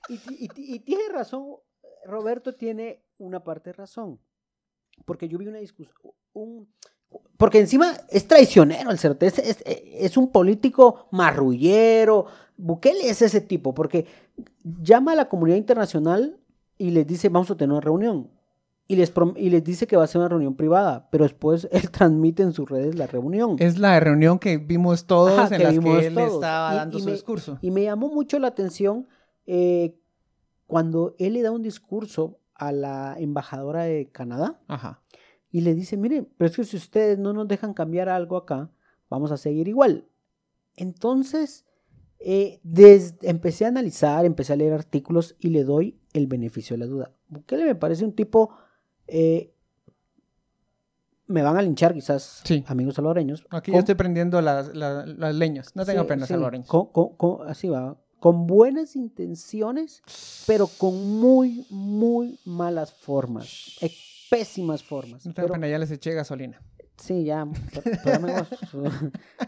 Y, 0.09 0.19
y, 0.47 0.79
tiene 0.79 1.03
razón, 1.09 1.57
Roberto 2.05 2.55
tiene 2.55 3.05
una 3.17 3.43
parte 3.43 3.69
de 3.69 3.73
razón. 3.73 4.19
Porque 5.05 5.27
yo 5.27 5.37
vi 5.37 5.47
una 5.47 5.59
discusión, 5.59 5.95
un, 6.33 6.73
porque 7.37 7.59
encima 7.59 7.93
es 8.09 8.27
traicionero 8.27 8.91
el 8.91 8.99
cerdo, 8.99 9.25
es, 9.25 9.37
es, 9.65 10.17
un 10.17 10.31
político 10.31 11.07
marrullero. 11.11 12.25
Bukele 12.55 13.09
es 13.09 13.21
ese 13.21 13.41
tipo, 13.41 13.73
porque 13.73 14.05
llama 14.63 15.13
a 15.13 15.15
la 15.15 15.29
comunidad 15.29 15.57
internacional 15.57 16.39
y 16.77 16.91
les 16.91 17.05
dice, 17.05 17.29
vamos 17.29 17.51
a 17.51 17.57
tener 17.57 17.71
una 17.71 17.81
reunión. 17.81 18.29
Y 18.87 18.97
les, 18.97 19.11
y 19.35 19.49
les 19.49 19.63
dice 19.63 19.87
que 19.87 19.97
va 19.97 20.03
a 20.03 20.07
ser 20.07 20.19
una 20.19 20.29
reunión 20.29 20.55
privada, 20.55 21.09
pero 21.11 21.23
después 21.23 21.67
él 21.71 21.89
transmite 21.89 22.43
en 22.43 22.53
sus 22.53 22.69
redes 22.69 22.95
la 22.95 23.07
reunión. 23.07 23.55
Es 23.59 23.77
la 23.77 23.99
reunión 23.99 24.39
que 24.39 24.57
vimos 24.57 25.05
todos 25.05 25.51
en 25.51 25.63
la 25.63 25.69
que 25.71 26.07
él 26.07 26.17
estaba 26.17 26.75
dando 26.75 26.99
su 26.99 27.09
discurso. 27.09 27.57
Y 27.61 27.71
me 27.71 27.83
llamó 27.83 28.09
mucho 28.09 28.39
la 28.39 28.47
atención 28.47 29.07
eh, 29.47 29.97
cuando 30.67 31.15
él 31.17 31.33
le 31.33 31.41
da 31.41 31.51
un 31.51 31.63
discurso 31.63 32.39
a 32.53 32.71
la 32.71 33.15
embajadora 33.17 33.83
de 33.83 34.09
Canadá. 34.11 34.61
Ajá 34.67 35.02
y 35.53 35.61
le 35.61 35.75
dice, 35.75 35.97
mire, 35.97 36.27
pero 36.35 36.49
es 36.49 36.55
que 36.55 36.63
si 36.63 36.75
ustedes 36.75 37.19
no 37.19 37.31
nos 37.31 37.47
dejan 37.47 37.75
cambiar 37.75 38.09
algo 38.09 38.37
acá, 38.37 38.71
vamos 39.07 39.31
a 39.31 39.37
seguir 39.37 39.67
igual. 39.67 40.07
Entonces, 40.75 41.63
eh, 42.17 42.59
empecé 43.21 43.65
a 43.65 43.67
analizar, 43.67 44.25
empecé 44.25 44.53
a 44.53 44.55
leer 44.55 44.73
artículos 44.73 45.35
y 45.37 45.49
le 45.49 45.63
doy 45.63 45.99
el 46.13 46.25
beneficio 46.25 46.73
de 46.73 46.79
la 46.79 46.87
duda. 46.87 47.11
Bukele 47.27 47.65
me 47.65 47.75
parece 47.75 48.03
un 48.03 48.13
tipo, 48.13 48.49
eh, 49.05 49.53
me 51.27 51.43
van 51.43 51.55
a 51.55 51.61
linchar 51.61 51.93
quizás 51.93 52.41
amigos 52.65 52.95
salvadoreños. 52.95 53.45
Aquí 53.51 53.71
yo 53.71 53.77
estoy 53.77 53.93
prendiendo 53.93 54.41
las, 54.41 54.73
leñas, 54.73 55.75
no 55.75 55.85
tengo 55.85 56.07
pena 56.07 56.25
salvadoreños. 56.25 56.67
así 57.45 57.69
va, 57.69 57.95
con 58.19 58.47
buenas 58.47 58.95
intenciones, 58.95 60.01
pero 60.47 60.65
con 60.65 61.19
muy, 61.19 61.67
muy 61.69 62.39
malas 62.43 62.91
formas 62.91 63.77
pésimas 64.33 64.83
formas. 64.83 65.25
No 65.25 65.33
pero, 65.33 65.55
ya 65.55 65.79
les 65.79 65.91
eché 65.91 66.13
gasolina. 66.13 66.61
Sí, 66.97 67.23
ya. 67.23 67.47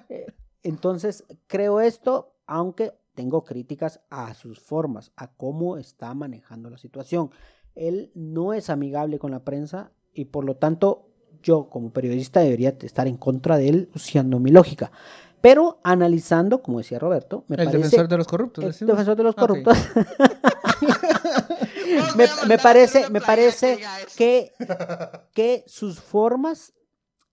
Eh, 0.09 0.25
entonces, 0.63 1.23
creo 1.47 1.79
esto, 1.79 2.35
aunque 2.47 2.93
tengo 3.15 3.43
críticas 3.43 4.01
a 4.09 4.33
sus 4.33 4.59
formas, 4.59 5.11
a 5.15 5.31
cómo 5.31 5.77
está 5.77 6.13
manejando 6.13 6.69
la 6.69 6.77
situación. 6.77 7.31
Él 7.75 8.11
no 8.13 8.53
es 8.53 8.69
amigable 8.69 9.19
con 9.19 9.31
la 9.31 9.43
prensa 9.43 9.91
y 10.13 10.25
por 10.25 10.43
lo 10.45 10.55
tanto 10.57 11.07
yo 11.41 11.69
como 11.69 11.91
periodista 11.91 12.39
debería 12.39 12.75
estar 12.81 13.07
en 13.07 13.17
contra 13.17 13.57
de 13.57 13.69
él 13.69 13.89
usando 13.95 14.39
mi 14.39 14.51
lógica. 14.51 14.91
Pero 15.41 15.79
analizando, 15.83 16.61
como 16.61 16.79
decía 16.79 16.97
Roberto, 16.97 17.45
me 17.47 17.55
el 17.55 17.69
defensor 17.69 18.07
de 18.07 18.17
los 18.17 18.27
corruptos. 18.27 18.81
El 18.81 18.87
defensor 18.87 19.15
de 19.15 19.23
los 19.23 19.35
corruptos. 19.35 19.77
me, 22.47 22.57
parece, 22.57 23.09
me 23.09 23.21
parece 23.21 23.79
que, 24.15 24.53
que 25.33 25.63
sus 25.67 25.99
formas 25.99 26.73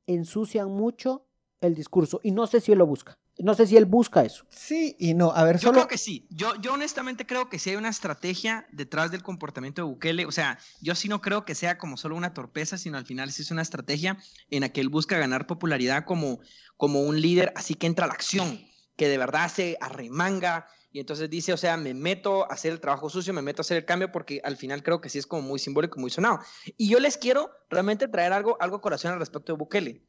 ensucian 0.07 0.69
mucho 0.69 1.27
el 1.61 1.75
discurso 1.75 2.21
y 2.23 2.33
no 2.33 2.47
sé 2.47 2.61
si 2.61 2.73
él 2.73 2.79
lo 2.79 2.87
busca. 2.87 3.19
No 3.39 3.55
sé 3.55 3.67
si 3.67 3.77
él 3.77 3.87
busca 3.87 4.23
eso. 4.25 4.45
Sí 4.51 4.95
y 4.99 5.15
no. 5.15 5.33
A 5.33 5.45
ver, 5.45 5.59
yo 5.59 5.73
creo 5.73 5.89
que 5.89 5.97
sí. 5.97 6.27
Yo, 6.31 6.55
yo 6.61 6.75
honestamente 6.75 7.27
creo 7.27 7.49
que 7.49 7.59
sí 7.59 7.71
hay 7.71 7.77
una 7.77 7.89
estrategia 7.89 8.67
detrás 8.73 9.11
del 9.11 9.23
comportamiento 9.23 9.83
de 9.83 9.89
Bukele. 9.89 10.27
O 10.27 10.33
sea, 10.33 10.59
yo 10.81 10.95
sí 10.95 11.09
no 11.09 11.23
creo 11.23 11.45
que 11.47 11.55
sea 11.55 11.79
como 11.79 11.97
solo 11.97 12.15
una 12.15 12.35
torpeza, 12.35 12.77
sino 12.77 12.99
al 12.99 13.07
final 13.07 13.33
sí 13.33 13.43
es 13.43 13.51
una 13.51 13.63
estrategia 13.63 14.19
en 14.51 14.61
la 14.61 14.69
que 14.69 14.83
él 14.83 14.91
busca 14.91 15.17
ganar 15.17 15.47
popularidad 15.47 16.05
como, 16.05 16.41
como 16.77 17.01
un 17.01 17.21
líder, 17.21 17.53
así 17.57 17.75
que 17.75 17.87
entra 17.87 18.05
a 18.05 18.09
la 18.09 18.15
acción, 18.15 18.61
que 18.97 19.09
de 19.09 19.19
verdad 19.19 19.51
se 19.51 19.79
arremanga, 19.81 20.67
y 20.93 21.01
entonces 21.01 21.31
dice, 21.31 21.53
o 21.53 21.57
sea, 21.57 21.77
me 21.77 21.95
meto 21.95 22.45
a 22.45 22.55
hacer 22.55 22.73
el 22.73 22.81
trabajo 22.81 23.09
sucio, 23.09 23.33
me 23.33 23.41
meto 23.41 23.61
a 23.61 23.65
hacer 23.65 23.79
el 23.79 23.85
cambio 23.87 24.13
porque 24.13 24.43
al 24.45 24.57
final 24.57 24.83
creo 24.83 25.01
que 25.01 25.09
sí 25.09 25.19
es 25.19 25.27
como 25.27 25.43
muy 25.43 25.59
simbólico, 25.59 25.99
muy 25.99 26.11
sonado. 26.11 26.41
Y 26.77 26.89
yo 26.89 27.01
les 27.01 27.17
quiero 27.17 27.51
realmente 27.71 28.09
traer 28.09 28.33
algo, 28.33 28.59
algo 28.61 28.77
a 28.77 28.81
corazón 28.83 29.13
al 29.13 29.19
respecto 29.19 29.53
de 29.53 29.59
Bukele. 29.59 30.03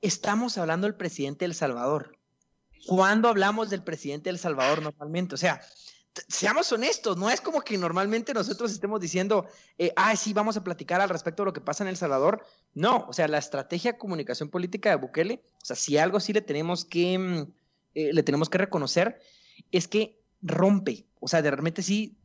Estamos 0.00 0.58
hablando 0.58 0.86
del 0.86 0.96
presidente 0.96 1.44
del 1.44 1.54
Salvador. 1.54 2.18
¿Cuándo 2.86 3.28
hablamos 3.28 3.70
del 3.70 3.82
presidente 3.82 4.28
del 4.28 4.38
Salvador 4.38 4.82
normalmente? 4.82 5.36
O 5.36 5.38
sea, 5.38 5.60
seamos 6.26 6.72
honestos, 6.72 7.16
no 7.16 7.30
es 7.30 7.40
como 7.40 7.60
que 7.60 7.78
normalmente 7.78 8.34
nosotros 8.34 8.72
estemos 8.72 9.00
diciendo, 9.00 9.46
ah, 9.94 10.16
sí, 10.16 10.32
vamos 10.32 10.56
a 10.56 10.64
platicar 10.64 11.00
al 11.00 11.08
respecto 11.08 11.42
de 11.42 11.46
lo 11.46 11.52
que 11.52 11.60
pasa 11.60 11.84
en 11.84 11.88
El 11.88 11.96
Salvador. 11.96 12.44
No, 12.74 13.06
o 13.08 13.12
sea, 13.12 13.28
la 13.28 13.38
estrategia 13.38 13.98
comunicación 13.98 14.48
política 14.48 14.90
de 14.90 14.96
Bukele, 14.96 15.42
o 15.62 15.64
sea, 15.64 15.76
si 15.76 15.96
algo 15.96 16.18
sí 16.18 16.32
le 16.32 16.40
tenemos 16.40 16.84
que, 16.84 17.18
mm, 17.18 17.52
eh, 17.94 18.12
le 18.12 18.22
tenemos 18.24 18.48
que 18.48 18.58
reconocer, 18.58 19.20
es 19.72 19.88
que 19.88 20.20
rompe, 20.42 21.06
o 21.20 21.28
sea, 21.28 21.42
de 21.42 21.50
repente 21.50 21.82
sí 21.82 22.18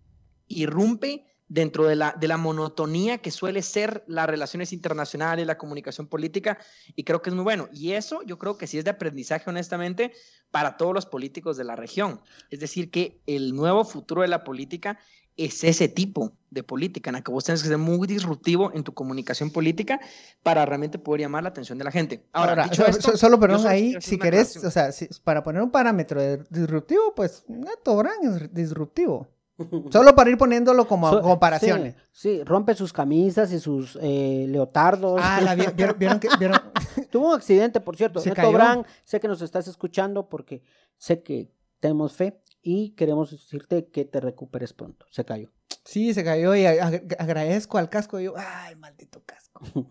irrumpe 0.47 1.25
dentro 1.47 1.85
de 1.85 1.95
la, 1.95 2.15
de 2.19 2.27
la 2.27 2.37
monotonía 2.37 3.19
que 3.19 3.29
suele 3.29 3.61
ser 3.61 4.03
las 4.07 4.27
relaciones 4.27 4.73
internacionales, 4.73 5.45
la 5.45 5.57
comunicación 5.57 6.07
política, 6.07 6.57
y 6.95 7.03
creo 7.03 7.21
que 7.21 7.29
es 7.29 7.35
muy 7.35 7.43
bueno. 7.43 7.69
Y 7.71 7.91
eso 7.91 8.21
yo 8.23 8.39
creo 8.39 8.57
que 8.57 8.65
sí 8.65 8.77
es 8.77 8.85
de 8.85 8.91
aprendizaje, 8.91 9.49
honestamente, 9.49 10.13
para 10.51 10.77
todos 10.77 10.93
los 10.93 11.05
políticos 11.05 11.57
de 11.57 11.63
la 11.63 11.75
región. 11.75 12.21
Es 12.49 12.59
decir, 12.59 12.89
que 12.89 13.21
el 13.27 13.55
nuevo 13.55 13.85
futuro 13.85 14.23
de 14.23 14.29
la 14.29 14.43
política 14.43 14.99
es 15.37 15.63
ese 15.63 15.87
tipo 15.87 16.31
de 16.49 16.63
política 16.63 17.09
en 17.09 17.15
la 17.15 17.21
que 17.21 17.31
vos 17.31 17.43
tenés 17.43 17.63
que 17.63 17.69
ser 17.69 17.77
muy 17.77 18.07
disruptivo 18.07 18.71
en 18.73 18.83
tu 18.83 18.93
comunicación 18.93 19.49
política 19.49 19.99
para 20.43 20.65
realmente 20.65 20.99
poder 20.99 21.21
llamar 21.21 21.43
la 21.43 21.49
atención 21.49 21.77
de 21.77 21.83
la 21.83 21.91
gente. 21.91 22.23
Ahora, 22.31 22.69
solo 22.71 23.39
perdón 23.39 23.65
ahí, 23.67 23.95
si 23.99 24.17
querés, 24.17 24.63
o 24.63 24.69
sea, 24.69 24.89
para 25.23 25.43
poner 25.43 25.61
un 25.61 25.71
parámetro 25.71 26.21
disruptivo, 26.49 27.13
pues 27.15 27.43
Neto 27.47 27.95
Brand 27.95 28.41
es 28.43 28.53
disruptivo. 28.53 29.27
Solo 29.91 30.15
para 30.15 30.31
ir 30.31 30.37
poniéndolo 30.37 30.87
como 30.87 31.09
so, 31.11 31.21
comparación. 31.21 31.95
Sí, 32.11 32.43
rompe 32.43 32.73
sus 32.73 32.91
camisas 32.91 33.51
y 33.51 33.59
sus 33.59 33.97
eh, 34.01 34.45
leotardos. 34.49 35.21
Ah, 35.23 35.41
la, 35.41 35.55
¿vieron, 35.55 35.95
vieron, 35.97 36.19
que, 36.19 36.27
vieron? 36.39 36.59
Tuvo 37.11 37.29
un 37.29 37.35
accidente, 37.35 37.79
por 37.79 37.95
cierto. 37.95 38.19
Neto 38.25 38.51
Brand, 38.51 38.85
sé 39.03 39.19
que 39.19 39.27
nos 39.27 39.41
estás 39.41 39.67
escuchando 39.67 40.27
porque 40.27 40.63
sé 40.97 41.21
que 41.21 41.51
tenemos 41.79 42.13
fe 42.13 42.39
y 42.63 42.91
queremos 42.91 43.29
decirte 43.31 43.87
que 43.87 44.05
te 44.05 44.19
recuperes 44.19 44.73
pronto. 44.73 45.05
Se 45.11 45.25
cayó. 45.25 45.51
Sí, 45.83 46.13
se 46.13 46.23
cayó 46.23 46.55
y 46.55 46.65
agradezco 46.65 47.77
al 47.77 47.89
casco. 47.89 48.19
Y 48.19 48.23
yo, 48.25 48.33
ay, 48.37 48.75
maldito 48.75 49.21
casco. 49.25 49.61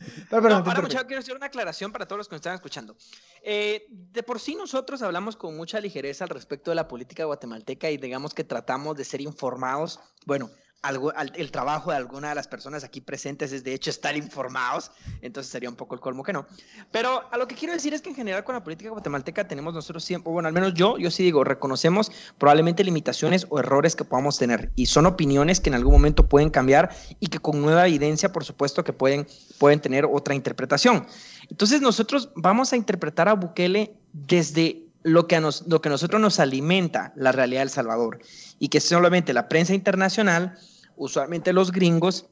pero, 0.30 0.42
pero, 0.42 0.48
no, 0.48 0.56
ahora, 0.56 0.82
muchachos, 0.82 1.06
quiero 1.06 1.20
hacer 1.20 1.36
una 1.36 1.46
aclaración 1.46 1.92
para 1.92 2.06
todos 2.06 2.18
los 2.18 2.28
que 2.28 2.34
nos 2.34 2.40
están 2.40 2.54
escuchando. 2.54 2.96
Eh, 3.42 3.86
de 3.88 4.22
por 4.22 4.40
sí 4.40 4.54
nosotros 4.54 5.02
hablamos 5.02 5.36
con 5.36 5.56
mucha 5.56 5.80
ligereza 5.80 6.24
al 6.24 6.30
respecto 6.30 6.70
de 6.70 6.74
la 6.74 6.88
política 6.88 7.24
guatemalteca 7.24 7.90
y 7.90 7.96
digamos 7.96 8.34
que 8.34 8.44
tratamos 8.44 8.96
de 8.96 9.04
ser 9.04 9.20
informados. 9.20 10.00
Bueno, 10.26 10.50
algo, 10.82 11.12
el 11.12 11.50
trabajo 11.50 11.90
de 11.90 11.96
alguna 11.96 12.30
de 12.30 12.34
las 12.34 12.48
personas 12.48 12.84
aquí 12.84 13.00
presentes 13.00 13.52
es 13.52 13.64
de 13.64 13.74
hecho 13.74 13.90
estar 13.90 14.16
informados, 14.16 14.90
entonces 15.20 15.52
sería 15.52 15.68
un 15.68 15.76
poco 15.76 15.94
el 15.94 16.00
colmo 16.00 16.22
que 16.22 16.32
no. 16.32 16.46
Pero 16.90 17.22
a 17.30 17.36
lo 17.36 17.46
que 17.46 17.54
quiero 17.54 17.74
decir 17.74 17.92
es 17.92 18.00
que 18.00 18.10
en 18.10 18.16
general 18.16 18.44
con 18.44 18.54
la 18.54 18.64
política 18.64 18.90
guatemalteca 18.90 19.46
tenemos 19.46 19.74
nosotros 19.74 20.02
siempre, 20.02 20.32
bueno, 20.32 20.48
al 20.48 20.54
menos 20.54 20.74
yo, 20.74 20.96
yo 20.98 21.10
sí 21.10 21.22
digo, 21.22 21.44
reconocemos 21.44 22.10
probablemente 22.38 22.82
limitaciones 22.82 23.46
o 23.50 23.58
errores 23.58 23.94
que 23.94 24.04
podamos 24.04 24.38
tener 24.38 24.72
y 24.74 24.86
son 24.86 25.06
opiniones 25.06 25.60
que 25.60 25.68
en 25.68 25.74
algún 25.74 25.92
momento 25.92 26.28
pueden 26.28 26.50
cambiar 26.50 26.90
y 27.18 27.26
que 27.26 27.38
con 27.38 27.60
nueva 27.60 27.86
evidencia, 27.86 28.32
por 28.32 28.44
supuesto, 28.44 28.82
que 28.82 28.92
pueden, 28.92 29.26
pueden 29.58 29.80
tener 29.80 30.06
otra 30.06 30.34
interpretación. 30.34 31.06
Entonces 31.50 31.82
nosotros 31.82 32.30
vamos 32.36 32.72
a 32.72 32.76
interpretar 32.76 33.28
a 33.28 33.34
Bukele 33.34 33.94
desde 34.12 34.86
lo 35.02 35.26
que, 35.26 35.36
a 35.36 35.40
nos, 35.40 35.66
lo 35.66 35.80
que 35.80 35.88
a 35.88 35.92
nosotros 35.92 36.20
nos 36.20 36.40
alimenta 36.40 37.12
la 37.16 37.32
realidad 37.32 37.62
del 37.62 37.70
Salvador 37.70 38.20
y 38.58 38.68
que 38.68 38.80
solamente 38.80 39.32
la 39.32 39.48
prensa 39.48 39.74
internacional, 39.74 40.58
usualmente 41.00 41.52
los 41.52 41.72
gringos 41.72 42.26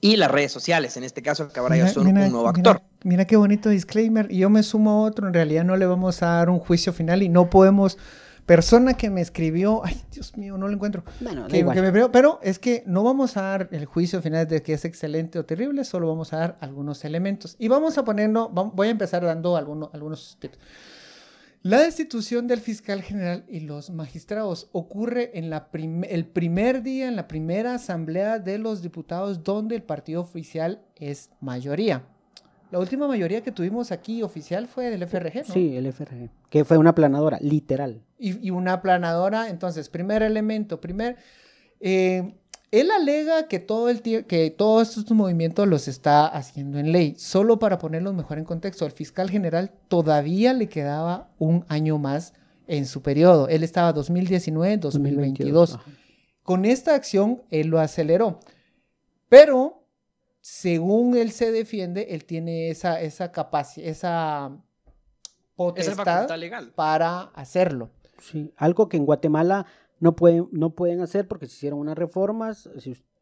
y 0.00 0.16
las 0.16 0.30
redes 0.30 0.52
sociales, 0.52 0.96
en 0.96 1.04
este 1.04 1.22
caso 1.22 1.48
que 1.48 1.58
ahora 1.58 1.76
ya 1.76 1.88
son 1.88 2.06
un 2.06 2.14
nuevo 2.14 2.48
actor. 2.48 2.82
Mira, 3.02 3.24
qué 3.24 3.36
bonito 3.36 3.70
disclaimer, 3.70 4.30
y 4.30 4.38
yo 4.38 4.50
me 4.50 4.62
sumo 4.62 4.90
a 4.90 5.02
otro, 5.02 5.26
en 5.26 5.34
realidad 5.34 5.64
no 5.64 5.76
le 5.76 5.86
vamos 5.86 6.22
a 6.22 6.26
dar 6.26 6.50
un 6.50 6.58
juicio 6.58 6.92
final 6.92 7.22
y 7.22 7.28
no 7.28 7.48
podemos. 7.48 7.96
Persona 8.46 8.94
que 8.94 9.10
me 9.10 9.20
escribió, 9.20 9.82
ay 9.84 10.02
Dios 10.10 10.36
mío, 10.36 10.58
no 10.58 10.66
lo 10.66 10.74
encuentro, 10.74 11.04
bueno, 11.20 11.46
que, 11.46 11.64
que 11.64 11.82
me, 11.82 12.08
pero 12.08 12.40
es 12.42 12.58
que 12.58 12.82
no 12.84 13.04
vamos 13.04 13.36
a 13.36 13.42
dar 13.42 13.68
el 13.70 13.84
juicio 13.84 14.20
final 14.20 14.48
de 14.48 14.60
que 14.60 14.72
es 14.72 14.84
excelente 14.84 15.38
o 15.38 15.44
terrible, 15.44 15.84
solo 15.84 16.08
vamos 16.08 16.32
a 16.32 16.38
dar 16.38 16.58
algunos 16.60 17.04
elementos. 17.04 17.54
Y 17.60 17.68
vamos 17.68 17.96
a 17.96 18.04
ponerlo, 18.04 18.48
voy 18.48 18.88
a 18.88 18.90
empezar 18.90 19.24
dando 19.24 19.56
algunos, 19.56 19.90
algunos 19.94 20.36
tips. 20.40 20.58
La 21.62 21.80
destitución 21.80 22.46
del 22.46 22.60
fiscal 22.60 23.02
general 23.02 23.44
y 23.46 23.60
los 23.60 23.90
magistrados 23.90 24.70
ocurre 24.72 25.38
en 25.38 25.50
la 25.50 25.68
el 26.08 26.24
primer 26.24 26.82
día, 26.82 27.06
en 27.06 27.16
la 27.16 27.28
primera 27.28 27.74
asamblea 27.74 28.38
de 28.38 28.56
los 28.56 28.80
diputados, 28.80 29.44
donde 29.44 29.76
el 29.76 29.82
partido 29.82 30.22
oficial 30.22 30.80
es 30.96 31.28
mayoría. 31.40 32.06
La 32.70 32.78
última 32.78 33.06
mayoría 33.06 33.42
que 33.42 33.52
tuvimos 33.52 33.92
aquí 33.92 34.22
oficial 34.22 34.68
fue 34.68 34.88
del 34.88 35.02
FRG, 35.06 35.48
¿no? 35.48 35.54
Sí, 35.54 35.76
el 35.76 35.92
FRG, 35.92 36.30
que 36.48 36.64
fue 36.64 36.78
una 36.78 36.94
planadora, 36.94 37.38
literal. 37.42 38.00
Y, 38.18 38.46
y 38.46 38.50
una 38.50 38.80
planadora, 38.80 39.50
entonces, 39.50 39.90
primer 39.90 40.22
elemento, 40.22 40.80
primer... 40.80 41.16
Eh, 41.80 42.36
él 42.70 42.90
alega 42.92 43.48
que 43.48 43.58
todo 43.58 43.88
el 43.88 44.00
que 44.02 44.54
todos 44.56 44.96
estos 44.96 45.16
movimientos 45.16 45.66
los 45.66 45.88
está 45.88 46.26
haciendo 46.26 46.78
en 46.78 46.92
ley. 46.92 47.14
Solo 47.18 47.58
para 47.58 47.78
ponerlos 47.78 48.14
mejor 48.14 48.38
en 48.38 48.44
contexto, 48.44 48.84
al 48.84 48.92
fiscal 48.92 49.28
general 49.28 49.72
todavía 49.88 50.52
le 50.52 50.68
quedaba 50.68 51.30
un 51.38 51.64
año 51.68 51.98
más 51.98 52.32
en 52.68 52.86
su 52.86 53.02
periodo. 53.02 53.48
Él 53.48 53.64
estaba 53.64 53.92
2019-2022. 53.94 55.80
Con 56.44 56.64
esta 56.64 56.94
acción, 56.94 57.42
él 57.50 57.66
lo 57.66 57.80
aceleró. 57.80 58.38
Pero, 59.28 59.84
según 60.40 61.16
él 61.16 61.32
se 61.32 61.50
defiende, 61.50 62.08
él 62.10 62.24
tiene 62.24 62.70
esa, 62.70 63.00
esa 63.00 63.32
capacidad, 63.32 63.88
esa 63.88 64.56
potestad 65.56 66.30
legal. 66.38 66.72
para 66.74 67.22
hacerlo. 67.34 67.90
Sí, 68.20 68.52
algo 68.56 68.88
que 68.88 68.96
en 68.96 69.06
Guatemala 69.06 69.66
no 70.00 70.16
pueden, 70.16 70.48
no 70.50 70.70
pueden 70.70 71.00
hacer 71.00 71.28
porque 71.28 71.46
se 71.46 71.54
hicieron 71.54 71.78
unas 71.78 71.96
reformas. 71.96 72.68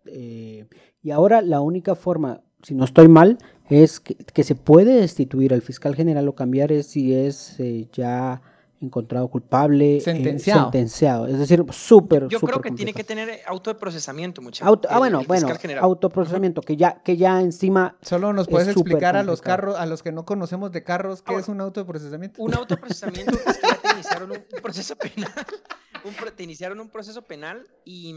Eh, 0.07 0.67
y 1.03 1.11
ahora 1.11 1.43
la 1.43 1.61
única 1.61 1.95
forma, 1.95 2.41
si 2.63 2.75
no 2.75 2.85
estoy 2.85 3.09
mal, 3.09 3.39
es 3.69 4.01
que, 4.01 4.45
se 4.45 4.55
puede 4.55 4.95
destituir 5.01 5.53
al 5.53 5.61
fiscal 5.61 5.95
general 5.95 6.29
o 6.29 6.35
cambiar 6.35 6.73
es 6.73 6.87
si 6.87 7.15
es 7.15 7.61
eh, 7.61 7.89
ya 7.93 8.41
encontrado 8.81 9.29
culpable, 9.29 9.97
eh, 9.97 10.01
sentenciado. 10.01 10.63
sentenciado. 10.65 11.27
Es 11.27 11.39
decir, 11.39 11.65
súper, 11.71 12.29
Yo 12.29 12.41
creo 12.41 12.61
que 12.61 12.71
tiene 12.71 12.93
que 12.93 13.05
tener 13.05 13.41
auto 13.47 13.73
de 13.73 13.79
procesamiento, 13.79 14.41
muchachos. 14.41 14.79
ah, 14.89 14.99
bueno, 14.99 15.23
bueno, 15.27 15.49
autoprocesamiento, 15.81 16.61
que 16.63 16.77
ya, 16.77 17.03
que 17.03 17.17
ya 17.17 17.41
encima. 17.41 17.97
Solo 18.03 18.33
nos 18.33 18.47
puedes 18.47 18.69
explicar 18.69 19.17
a 19.17 19.23
los 19.23 19.41
carros, 19.41 19.77
a 19.77 19.87
los 19.87 20.03
que 20.03 20.13
no 20.13 20.25
conocemos 20.25 20.73
de 20.73 20.85
carros, 20.85 21.23
¿qué 21.23 21.35
es 21.35 21.49
un 21.49 21.61
auto 21.61 21.81
de 21.81 21.87
procesamiento? 21.87 22.43
Un 22.43 22.55
auto 22.55 22.75
de 22.75 22.81
procesamiento 22.81 23.33
es 23.47 23.59
que 23.59 23.67
ya 23.67 23.75
te 23.75 23.78
iniciaron 23.99 24.31
un 24.33 24.63
proceso 24.63 24.97
penal. 24.97 25.33
te 26.37 26.43
iniciaron 26.43 26.81
un 26.81 26.91
proceso 26.91 27.23
penal 27.23 27.67
y, 27.85 28.15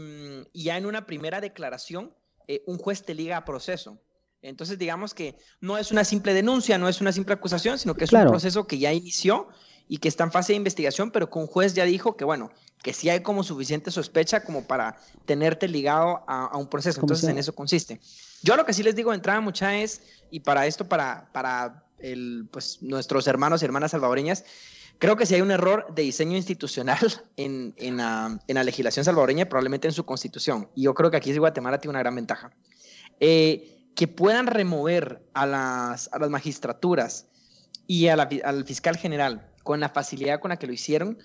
ya 0.54 0.76
en 0.76 0.86
una 0.86 1.06
primera 1.06 1.40
declaración, 1.40 2.14
eh, 2.48 2.62
un 2.66 2.78
juez 2.78 3.04
te 3.04 3.14
liga 3.14 3.36
a 3.36 3.44
proceso. 3.44 4.00
Entonces, 4.40 4.78
digamos 4.78 5.14
que 5.14 5.36
no 5.60 5.78
es 5.78 5.92
una 5.92 6.04
simple 6.04 6.34
denuncia, 6.34 6.76
no 6.76 6.88
es 6.88 7.00
una 7.00 7.12
simple 7.12 7.34
acusación, 7.34 7.78
sino 7.78 7.94
que 7.94 8.04
es 8.04 8.12
un 8.12 8.26
proceso 8.26 8.66
que 8.66 8.78
ya 8.78 8.92
inició 8.92 9.48
y 9.88 9.98
que 9.98 10.08
está 10.08 10.24
en 10.24 10.32
fase 10.32 10.52
de 10.52 10.56
investigación, 10.56 11.12
pero 11.12 11.30
que 11.30 11.38
un 11.38 11.46
juez 11.46 11.74
ya 11.74 11.84
dijo 11.84 12.16
que, 12.16 12.24
bueno, 12.24 12.50
que 12.82 12.92
sí 12.92 13.08
hay 13.08 13.20
como 13.20 13.44
suficiente 13.44 13.92
sospecha 13.92 14.42
como 14.42 14.66
para 14.66 14.96
tenerte 15.26 15.68
ligado 15.68 16.24
a, 16.26 16.56
un 16.56 16.68
proceso. 16.68 17.00
Entonces, 17.00 17.28
en 17.28 17.38
eso 17.38 17.54
consiste. 17.54 18.00
Yo 18.42 18.56
lo 18.56 18.66
que 18.66 18.72
sí 18.72 18.82
les 18.82 18.96
digo 18.96 19.10
de 19.10 19.16
entrada, 19.16 19.40
mucha 19.40 19.76
es, 19.76 20.02
y 20.30 20.40
para 20.40 20.66
esto, 20.66 20.88
para, 20.88 21.30
para 21.32 21.84
el, 21.98 22.48
pues, 22.50 22.82
nuestros 22.82 23.28
hermanos 23.28 23.62
y 23.62 23.64
hermanas 23.64 23.92
salvadoreñas, 23.92 24.44
creo 25.02 25.16
que 25.16 25.26
si 25.26 25.34
hay 25.34 25.40
un 25.40 25.50
error 25.50 25.92
de 25.92 26.02
diseño 26.02 26.36
institucional 26.36 26.96
en, 27.36 27.74
en, 27.76 27.96
la, 27.96 28.38
legislación 28.62 29.04
salvadoreña, 29.04 29.48
probablemente 29.48 29.88
en 29.88 29.92
su 29.92 30.06
constitución. 30.06 30.68
Y 30.76 30.82
yo 30.82 30.94
creo 30.94 31.10
que 31.10 31.16
aquí 31.16 31.36
Guatemala 31.36 31.78
tiene 31.78 31.90
una 31.90 31.98
gran 31.98 32.14
ventaja. 32.14 32.52
Eh, 33.18 33.88
que 33.96 34.06
puedan 34.06 34.46
remover 34.46 35.20
a 35.34 35.44
las, 35.44 36.08
a 36.12 36.20
las 36.20 36.30
magistraturas 36.30 37.26
y 37.88 38.06
al 38.06 38.64
fiscal 38.64 38.96
general 38.96 39.50
con 39.64 39.80
la 39.80 39.88
facilidad 39.88 40.38
con 40.38 40.50
la 40.50 40.56
que 40.56 40.68
lo 40.68 40.72
hicieron, 40.72 41.18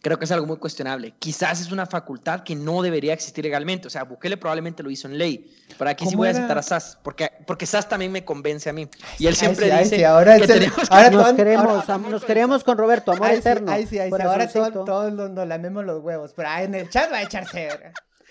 creo 0.00 0.18
que 0.18 0.24
es 0.24 0.32
algo 0.32 0.46
muy 0.46 0.56
cuestionable. 0.56 1.14
Quizás 1.18 1.60
es 1.60 1.72
una 1.72 1.86
facultad 1.86 2.42
que 2.42 2.54
no 2.54 2.82
debería 2.82 3.12
existir 3.12 3.44
legalmente. 3.44 3.86
O 3.86 3.90
sea, 3.90 4.04
Bukele 4.04 4.36
probablemente 4.36 4.82
lo 4.82 4.90
hizo 4.90 5.08
en 5.08 5.18
ley. 5.18 5.54
Pero 5.78 5.90
aquí 5.90 6.06
sí 6.06 6.16
voy 6.16 6.28
a 6.28 6.30
aceptar 6.32 6.58
a 6.58 6.62
SAS, 6.62 6.98
porque, 7.02 7.30
porque 7.46 7.66
SAS 7.66 7.88
también 7.88 8.12
me 8.12 8.24
convence 8.24 8.68
a 8.70 8.72
mí. 8.72 8.88
Y 9.18 9.26
él 9.26 9.36
siempre 9.36 9.76
dice 9.78 10.04
ahora 10.06 10.38
que 10.38 10.46
tenemos 10.46 10.90
ahora 10.90 11.10
nos, 11.10 11.32
queremos, 11.32 11.88
nos 11.88 12.24
queremos 12.24 12.64
con 12.64 12.78
Roberto, 12.78 13.12
amor 13.12 13.30
eterno. 13.30 13.70
Ahí 13.70 13.86
sí, 13.86 13.98
ahí 13.98 14.10
sí. 14.10 14.22
Ahora 14.22 14.48
todos 14.48 14.84
todo 14.84 15.10
nos 15.10 15.46
lamemos 15.46 15.84
los 15.84 16.02
huevos. 16.02 16.32
Pero 16.34 16.48
en 16.58 16.74
el 16.74 16.88
chat 16.88 17.12
va 17.12 17.18
a 17.18 17.22
echarse. 17.22 17.68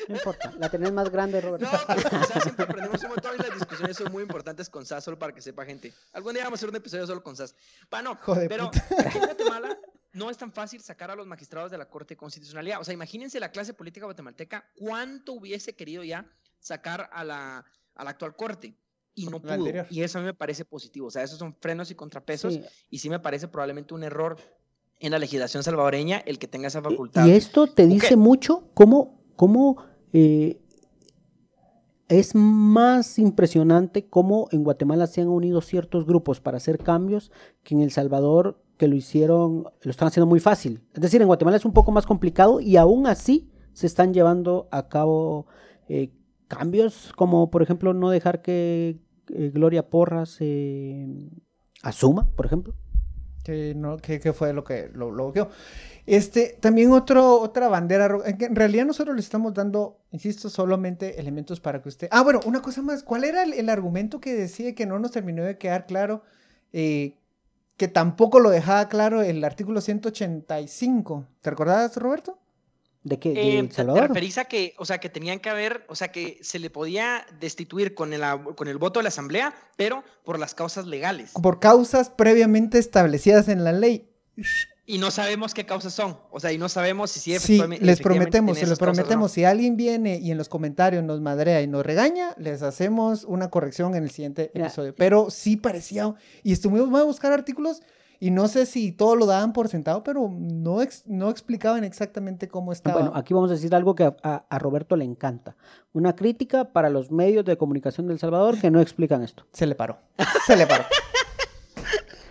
No 0.07 0.15
importa, 0.15 0.53
la 0.57 0.69
tenés 0.69 0.93
más 0.93 1.09
grande, 1.09 1.41
Roberto. 1.41 1.69
No, 1.69 1.79
pero 1.87 2.23
SAS 2.23 2.43
siempre 2.43 2.63
aprendemos 2.63 3.03
un 3.03 3.09
montón 3.09 3.31
y 3.37 3.43
las 3.43 3.53
discusiones 3.53 3.97
son 3.97 4.11
muy 4.13 4.23
importantes 4.23 4.69
con 4.69 4.85
SAS, 4.85 5.03
solo 5.03 5.19
para 5.19 5.33
que 5.33 5.41
sepa 5.41 5.65
gente. 5.65 5.93
Algún 6.13 6.33
día 6.33 6.43
vamos 6.45 6.57
a 6.57 6.59
hacer 6.59 6.69
un 6.69 6.77
episodio 6.77 7.05
solo 7.05 7.21
con 7.21 7.35
SAS. 7.35 7.53
Bueno, 7.91 8.17
pero 8.47 8.71
en 8.89 9.19
Guatemala 9.19 9.77
no 10.11 10.29
es 10.29 10.37
tan 10.37 10.51
fácil 10.51 10.81
sacar 10.81 11.11
a 11.11 11.15
los 11.15 11.27
magistrados 11.27 11.71
de 11.71 11.77
la 11.77 11.89
Corte 11.89 12.13
de 12.13 12.17
Constitucionalidad. 12.17 12.81
O 12.81 12.83
sea, 12.83 12.93
imagínense 12.93 13.39
la 13.39 13.51
clase 13.51 13.73
política 13.73 14.05
guatemalteca, 14.05 14.69
cuánto 14.75 15.33
hubiese 15.33 15.75
querido 15.75 16.03
ya 16.03 16.25
sacar 16.59 17.09
a 17.13 17.23
la, 17.23 17.65
a 17.95 18.03
la 18.03 18.09
actual 18.09 18.35
Corte 18.35 18.75
y 19.15 19.25
no 19.27 19.41
pudo. 19.41 19.85
Y 19.89 20.01
eso 20.01 20.17
a 20.17 20.21
mí 20.21 20.25
me 20.25 20.33
parece 20.33 20.65
positivo. 20.65 21.07
O 21.07 21.11
sea, 21.11 21.23
esos 21.23 21.37
son 21.37 21.55
frenos 21.59 21.91
y 21.91 21.95
contrapesos 21.95 22.59
y 22.89 22.99
sí 22.99 23.09
me 23.09 23.19
parece 23.19 23.47
probablemente 23.47 23.93
un 23.93 24.03
error 24.03 24.37
en 24.99 25.11
la 25.11 25.19
legislación 25.19 25.63
salvadoreña 25.63 26.17
el 26.19 26.39
que 26.39 26.47
tenga 26.47 26.67
esa 26.67 26.81
facultad. 26.81 27.25
Y 27.25 27.31
esto 27.31 27.67
te 27.67 27.87
dice 27.87 28.15
mucho 28.15 28.69
cómo, 28.73 29.23
cómo 29.35 29.83
eh, 30.13 30.59
es 32.07 32.33
más 32.35 33.19
impresionante 33.19 34.07
cómo 34.07 34.47
en 34.51 34.63
Guatemala 34.63 35.07
se 35.07 35.21
han 35.21 35.29
unido 35.29 35.61
ciertos 35.61 36.05
grupos 36.05 36.41
para 36.41 36.57
hacer 36.57 36.79
cambios 36.79 37.31
que 37.63 37.75
en 37.75 37.81
El 37.81 37.91
Salvador 37.91 38.61
que 38.79 38.87
lo 38.87 38.95
hicieron, 38.95 39.65
lo 39.81 39.91
están 39.91 40.07
haciendo 40.07 40.25
muy 40.25 40.39
fácil. 40.39 40.81
Es 40.93 41.01
decir, 41.01 41.21
en 41.21 41.27
Guatemala 41.27 41.57
es 41.57 41.65
un 41.65 41.73
poco 41.73 41.91
más 41.91 42.05
complicado 42.05 42.61
y 42.61 42.77
aún 42.77 43.07
así 43.07 43.51
se 43.73 43.85
están 43.85 44.13
llevando 44.13 44.69
a 44.71 44.87
cabo 44.87 45.47
eh, 45.89 46.13
cambios 46.47 47.11
como, 47.17 47.51
por 47.51 47.61
ejemplo, 47.61 47.93
no 47.93 48.09
dejar 48.09 48.41
que 48.41 48.97
eh, 49.27 49.51
Gloria 49.53 49.89
Porras 49.89 50.37
eh, 50.39 51.29
asuma, 51.83 52.31
por 52.37 52.45
ejemplo. 52.45 52.73
Que, 53.43 53.75
no, 53.75 53.97
que, 53.97 54.21
que 54.21 54.31
fue 54.31 54.53
lo 54.53 54.63
que 54.63 54.89
lo 54.93 55.11
bloqueó. 55.11 55.49
Este, 56.05 56.57
también 56.61 56.93
otro, 56.93 57.41
otra 57.41 57.67
bandera. 57.67 58.17
En 58.25 58.55
realidad 58.55 58.85
nosotros 58.85 59.13
le 59.13 59.21
estamos 59.21 59.53
dando, 59.53 59.99
insisto, 60.11 60.49
solamente 60.49 61.19
elementos 61.19 61.59
para 61.59 61.81
que 61.81 61.89
usted... 61.89 62.07
Ah, 62.11 62.23
bueno, 62.23 62.39
una 62.45 62.61
cosa 62.61 62.81
más. 62.81 63.03
¿Cuál 63.03 63.25
era 63.25 63.43
el, 63.43 63.51
el 63.51 63.67
argumento 63.67 64.21
que 64.21 64.35
decía 64.35 64.73
que 64.73 64.85
no 64.85 64.99
nos 64.99 65.11
terminó 65.11 65.43
de 65.43 65.57
quedar 65.57 65.85
claro? 65.85 66.23
Eh, 66.71 67.18
que 67.79 67.87
tampoco 67.87 68.39
lo 68.39 68.51
dejaba 68.51 68.89
claro 68.89 69.23
el 69.23 69.43
artículo 69.43 69.79
185. 69.81 71.25
¿Te 71.41 71.49
recordabas, 71.49 71.95
Roberto? 71.95 72.37
¿De 73.03 73.17
qué? 73.17 73.29
¿De 73.29 73.59
Eh, 73.59 73.69
Salvador? 73.71 74.01
Te 74.01 74.07
referís 74.09 74.37
a 74.37 74.45
que, 74.45 74.75
o 74.77 74.85
sea, 74.85 74.99
que 74.99 75.09
tenían 75.09 75.39
que 75.39 75.49
haber, 75.49 75.85
o 75.87 75.95
sea, 75.95 76.11
que 76.11 76.37
se 76.41 76.59
le 76.59 76.69
podía 76.69 77.25
destituir 77.39 77.95
con 77.95 78.11
el, 78.11 78.21
con 78.55 78.67
el 78.67 78.77
voto 78.77 78.99
de 78.99 79.03
la 79.03 79.07
asamblea, 79.07 79.55
pero 79.77 80.03
por 80.25 80.37
las 80.37 80.53
causas 80.53 80.85
legales. 80.85 81.31
Por 81.41 81.59
causas 81.59 82.09
previamente 82.09 82.77
establecidas 82.77 83.47
en 83.47 83.63
la 83.63 83.71
ley. 83.71 84.09
Y 84.91 84.97
no 84.97 85.11
sabemos 85.11 85.53
qué 85.53 85.67
causas 85.67 85.93
son. 85.93 86.17
O 86.31 86.39
sea, 86.39 86.51
y 86.51 86.57
no 86.57 86.67
sabemos 86.67 87.11
si 87.11 87.19
sí, 87.19 87.37
Sí, 87.37 87.61
les 87.79 88.01
prometemos, 88.01 88.57
se 88.57 88.65
les 88.65 88.71
o 88.71 88.85
no. 88.85 88.91
prometemos. 88.91 89.31
Si 89.31 89.45
alguien 89.45 89.77
viene 89.77 90.17
y 90.17 90.31
en 90.31 90.37
los 90.39 90.49
comentarios 90.49 91.03
nos 91.03 91.21
madrea 91.21 91.61
y 91.61 91.67
nos 91.67 91.85
regaña, 91.85 92.33
les 92.37 92.63
hacemos 92.63 93.23
una 93.23 93.51
corrección 93.51 93.93
en 93.93 94.01
el 94.03 94.09
siguiente 94.09 94.49
Mira, 94.55 94.65
episodio. 94.65 94.95
Pero 94.95 95.29
sí 95.29 95.57
parecía, 95.57 96.15
y 96.41 96.53
estuvimos 96.53 96.99
a 96.99 97.03
buscar 97.03 97.31
artículos 97.31 97.83
y 98.19 98.31
no 98.31 98.47
sé 98.47 98.65
si 98.65 98.91
todo 98.91 99.15
lo 99.15 99.27
daban 99.27 99.53
por 99.53 99.67
sentado, 99.69 100.01
pero 100.03 100.27
no, 100.27 100.81
ex- 100.81 101.03
no 101.05 101.29
explicaban 101.29 101.83
exactamente 101.83 102.47
cómo 102.47 102.71
estaba. 102.73 102.95
Bueno, 102.99 103.11
aquí 103.15 103.35
vamos 103.35 103.51
a 103.51 103.53
decir 103.53 103.75
algo 103.75 103.93
que 103.93 104.05
a, 104.05 104.17
a- 104.23 104.45
a 104.49 104.57
Roberto 104.57 104.95
le 104.95 105.05
encanta. 105.05 105.55
Una 105.93 106.15
crítica 106.15 106.73
para 106.73 106.89
los 106.89 107.11
medios 107.11 107.45
de 107.45 107.57
comunicación 107.57 108.07
del 108.07 108.17
Salvador 108.17 108.59
que 108.59 108.71
no 108.71 108.81
explican 108.81 109.21
esto. 109.21 109.45
Se 109.53 109.67
le 109.67 109.75
paró. 109.75 109.99
Se 110.47 110.57
le 110.57 110.65
paró. 110.65 110.83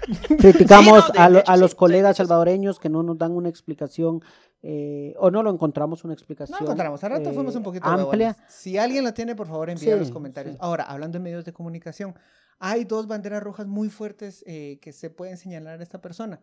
Criticamos 0.38 1.04
Sí, 1.06 1.12
no, 1.14 1.20
a, 1.20 1.26
de 1.28 1.32
lo- 1.34 1.38
hecho 1.40 1.50
a 1.50 1.54
sí, 1.54 1.60
los 1.60 1.70
sí, 1.72 1.76
colegas 1.76 2.16
sí, 2.16 2.22
sí. 2.22 2.26
salvadoreños 2.26 2.78
que 2.78 2.88
no 2.88 3.02
nos 3.02 3.18
dan 3.18 3.32
una 3.32 3.48
explicación 3.48 4.22
eh, 4.62 5.14
o 5.18 5.30
no 5.30 5.42
lo 5.42 5.50
encontramos 5.50 6.04
una 6.04 6.14
explicación. 6.14 6.56
No 6.58 6.64
encontramos. 6.66 7.02
Al 7.04 7.10
rato 7.10 7.30
eh, 7.30 7.32
fuimos 7.32 7.54
un 7.56 7.62
poquito 7.62 7.86
amplia. 7.86 8.04
huevones. 8.28 8.36
Si 8.48 8.76
alguien 8.78 9.04
la 9.04 9.12
tiene, 9.14 9.34
por 9.36 9.46
favor, 9.46 9.70
envía 9.70 9.92
en 9.92 9.98
los 10.00 10.08
Sí, 10.08 10.12
comentarios. 10.14 10.54
sí. 10.54 10.58
Ahora, 10.60 10.84
hablando 10.84 11.18
de 11.18 11.24
medios 11.24 11.44
de 11.44 11.52
comunicación, 11.52 12.14
hay 12.58 12.84
dos 12.84 13.06
banderas 13.06 13.42
rojas 13.42 13.66
muy 13.66 13.88
fuertes 13.88 14.42
eh, 14.46 14.78
que 14.82 14.92
se 14.92 15.10
pueden 15.10 15.36
señalar 15.36 15.78
a 15.78 15.82
esta 15.82 16.00
persona. 16.00 16.40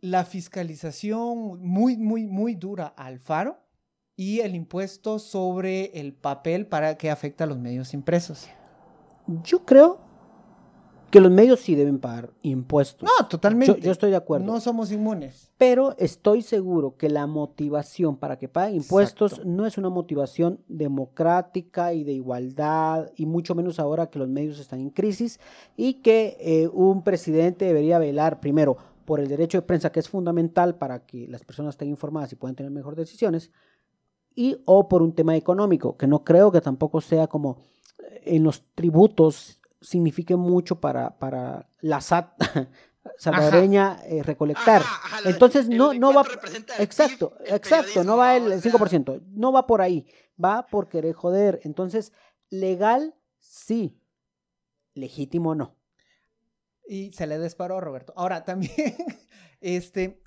La 0.00 0.24
fiscalización 0.24 1.60
muy, 1.60 1.96
muy, 1.96 2.26
muy 2.26 2.54
dura 2.54 2.86
al 2.96 3.18
faro 3.18 3.58
y 4.16 4.40
el 4.40 4.54
impuesto 4.54 5.18
sobre 5.18 5.86
el 5.98 6.14
papel 6.14 6.66
para 6.66 6.96
que 6.96 7.10
afecta 7.10 7.44
a 7.44 7.46
los 7.46 7.58
medios 7.58 7.92
impresos. 7.94 8.48
Yo 9.26 9.64
creo 9.64 10.00
que 11.10 11.20
los 11.20 11.30
medios 11.30 11.60
sí 11.60 11.74
deben 11.74 11.98
pagar 11.98 12.30
impuestos. 12.42 13.08
No, 13.08 13.26
totalmente. 13.26 13.80
Yo, 13.80 13.86
yo 13.86 13.92
estoy 13.92 14.10
de 14.10 14.16
acuerdo. 14.16 14.46
No 14.46 14.60
somos 14.60 14.92
inmunes. 14.92 15.50
Pero 15.58 15.94
estoy 15.98 16.42
seguro 16.42 16.96
que 16.96 17.08
la 17.08 17.26
motivación 17.26 18.16
para 18.16 18.38
que 18.38 18.48
paguen 18.48 18.76
impuestos 18.76 19.32
Exacto. 19.32 19.50
no 19.50 19.66
es 19.66 19.76
una 19.76 19.90
motivación 19.90 20.60
democrática 20.68 21.92
y 21.92 22.04
de 22.04 22.12
igualdad, 22.12 23.10
y 23.16 23.26
mucho 23.26 23.54
menos 23.54 23.80
ahora 23.80 24.08
que 24.08 24.18
los 24.18 24.28
medios 24.28 24.58
están 24.58 24.80
en 24.80 24.90
crisis 24.90 25.40
y 25.76 25.94
que 25.94 26.36
eh, 26.40 26.68
un 26.72 27.02
presidente 27.02 27.64
debería 27.64 27.98
velar 27.98 28.40
primero 28.40 28.76
por 29.04 29.18
el 29.18 29.28
derecho 29.28 29.58
de 29.58 29.62
prensa, 29.62 29.90
que 29.90 30.00
es 30.00 30.08
fundamental 30.08 30.76
para 30.76 31.04
que 31.04 31.26
las 31.26 31.44
personas 31.44 31.74
estén 31.74 31.88
informadas 31.88 32.32
y 32.32 32.36
puedan 32.36 32.54
tener 32.54 32.70
mejores 32.70 32.96
decisiones, 32.96 33.50
y 34.34 34.56
o 34.64 34.88
por 34.88 35.02
un 35.02 35.12
tema 35.12 35.36
económico, 35.36 35.96
que 35.96 36.06
no 36.06 36.22
creo 36.22 36.52
que 36.52 36.60
tampoco 36.60 37.00
sea 37.00 37.26
como 37.26 37.58
eh, 37.98 38.22
en 38.36 38.44
los 38.44 38.62
tributos 38.74 39.59
signifique 39.80 40.36
mucho 40.36 40.80
para, 40.80 41.18
para 41.18 41.68
la 41.80 42.00
SAT 42.00 42.32
salvadoreña 43.18 43.98
eh, 44.04 44.22
recolectar. 44.22 44.82
Ajá, 44.82 45.00
ajá, 45.06 45.20
la- 45.22 45.30
Entonces 45.30 45.68
el- 45.68 45.76
no, 45.78 45.92
el 45.92 46.00
no 46.00 46.12
va, 46.12 46.24
exacto, 46.78 47.34
el 47.44 47.54
exacto, 47.54 48.04
no 48.04 48.16
va 48.16 48.36
el 48.36 48.42
periodismo, 48.44 48.84
o 48.84 48.88
sea. 48.88 48.98
5%, 49.00 49.22
no 49.32 49.52
va 49.52 49.66
por 49.66 49.80
ahí, 49.82 50.06
va 50.42 50.66
por 50.66 50.88
querer 50.88 51.14
joder. 51.14 51.60
Entonces, 51.64 52.12
legal, 52.50 53.14
sí, 53.38 53.98
legítimo, 54.94 55.54
no. 55.54 55.76
Y 56.86 57.12
se 57.12 57.26
le 57.26 57.38
disparó 57.38 57.78
a 57.78 57.80
Roberto. 57.80 58.12
Ahora, 58.16 58.44
también, 58.44 58.94
este, 59.60 60.22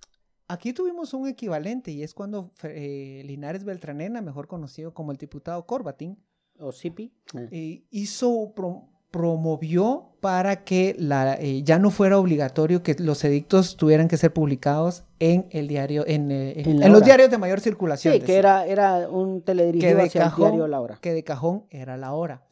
aquí 0.47 0.73
tuvimos 0.73 1.13
un 1.13 1.27
equivalente 1.27 1.91
y 1.91 2.03
es 2.03 2.13
cuando 2.13 2.51
eh, 2.63 3.21
Linares 3.25 3.63
Beltranena, 3.65 4.21
mejor 4.21 4.47
conocido 4.47 4.93
como 4.93 5.11
el 5.11 5.17
diputado 5.17 5.65
Corbatín, 5.65 6.23
¿O 6.59 6.71
CIPI? 6.71 7.11
Eh. 7.35 7.47
eh, 7.51 7.87
hizo, 7.89 8.53
pro- 8.55 8.87
promovió 9.13 10.09
para 10.21 10.63
que 10.63 10.95
la, 10.97 11.35
eh, 11.35 11.61
ya 11.63 11.77
no 11.77 11.91
fuera 11.91 12.17
obligatorio 12.17 12.81
que 12.81 12.95
los 12.97 13.23
edictos 13.23 13.77
tuvieran 13.77 14.07
que 14.07 14.17
ser 14.17 14.33
publicados 14.33 15.03
en 15.19 15.47
el 15.51 15.67
diario, 15.67 16.03
en, 16.07 16.31
eh, 16.31 16.53
en- 16.61 16.77
En 16.77 16.83
en 16.83 16.91
los 16.91 17.03
diarios 17.03 17.29
de 17.29 17.37
mayor 17.37 17.59
circulación. 17.59 18.13
Sí, 18.15 18.21
que 18.21 18.37
era, 18.37 18.65
era 18.65 19.07
un 19.09 19.41
teledirigido 19.43 20.01
hacia 20.01 20.23
el 20.23 20.29
diario 20.35 20.49
cajón, 20.59 20.71
La 20.71 20.81
Hora. 20.81 20.97
que 20.99 21.13
de 21.13 21.23
cajón 21.23 21.65
era 21.69 21.95
la 21.97 22.13
hora. 22.13 22.43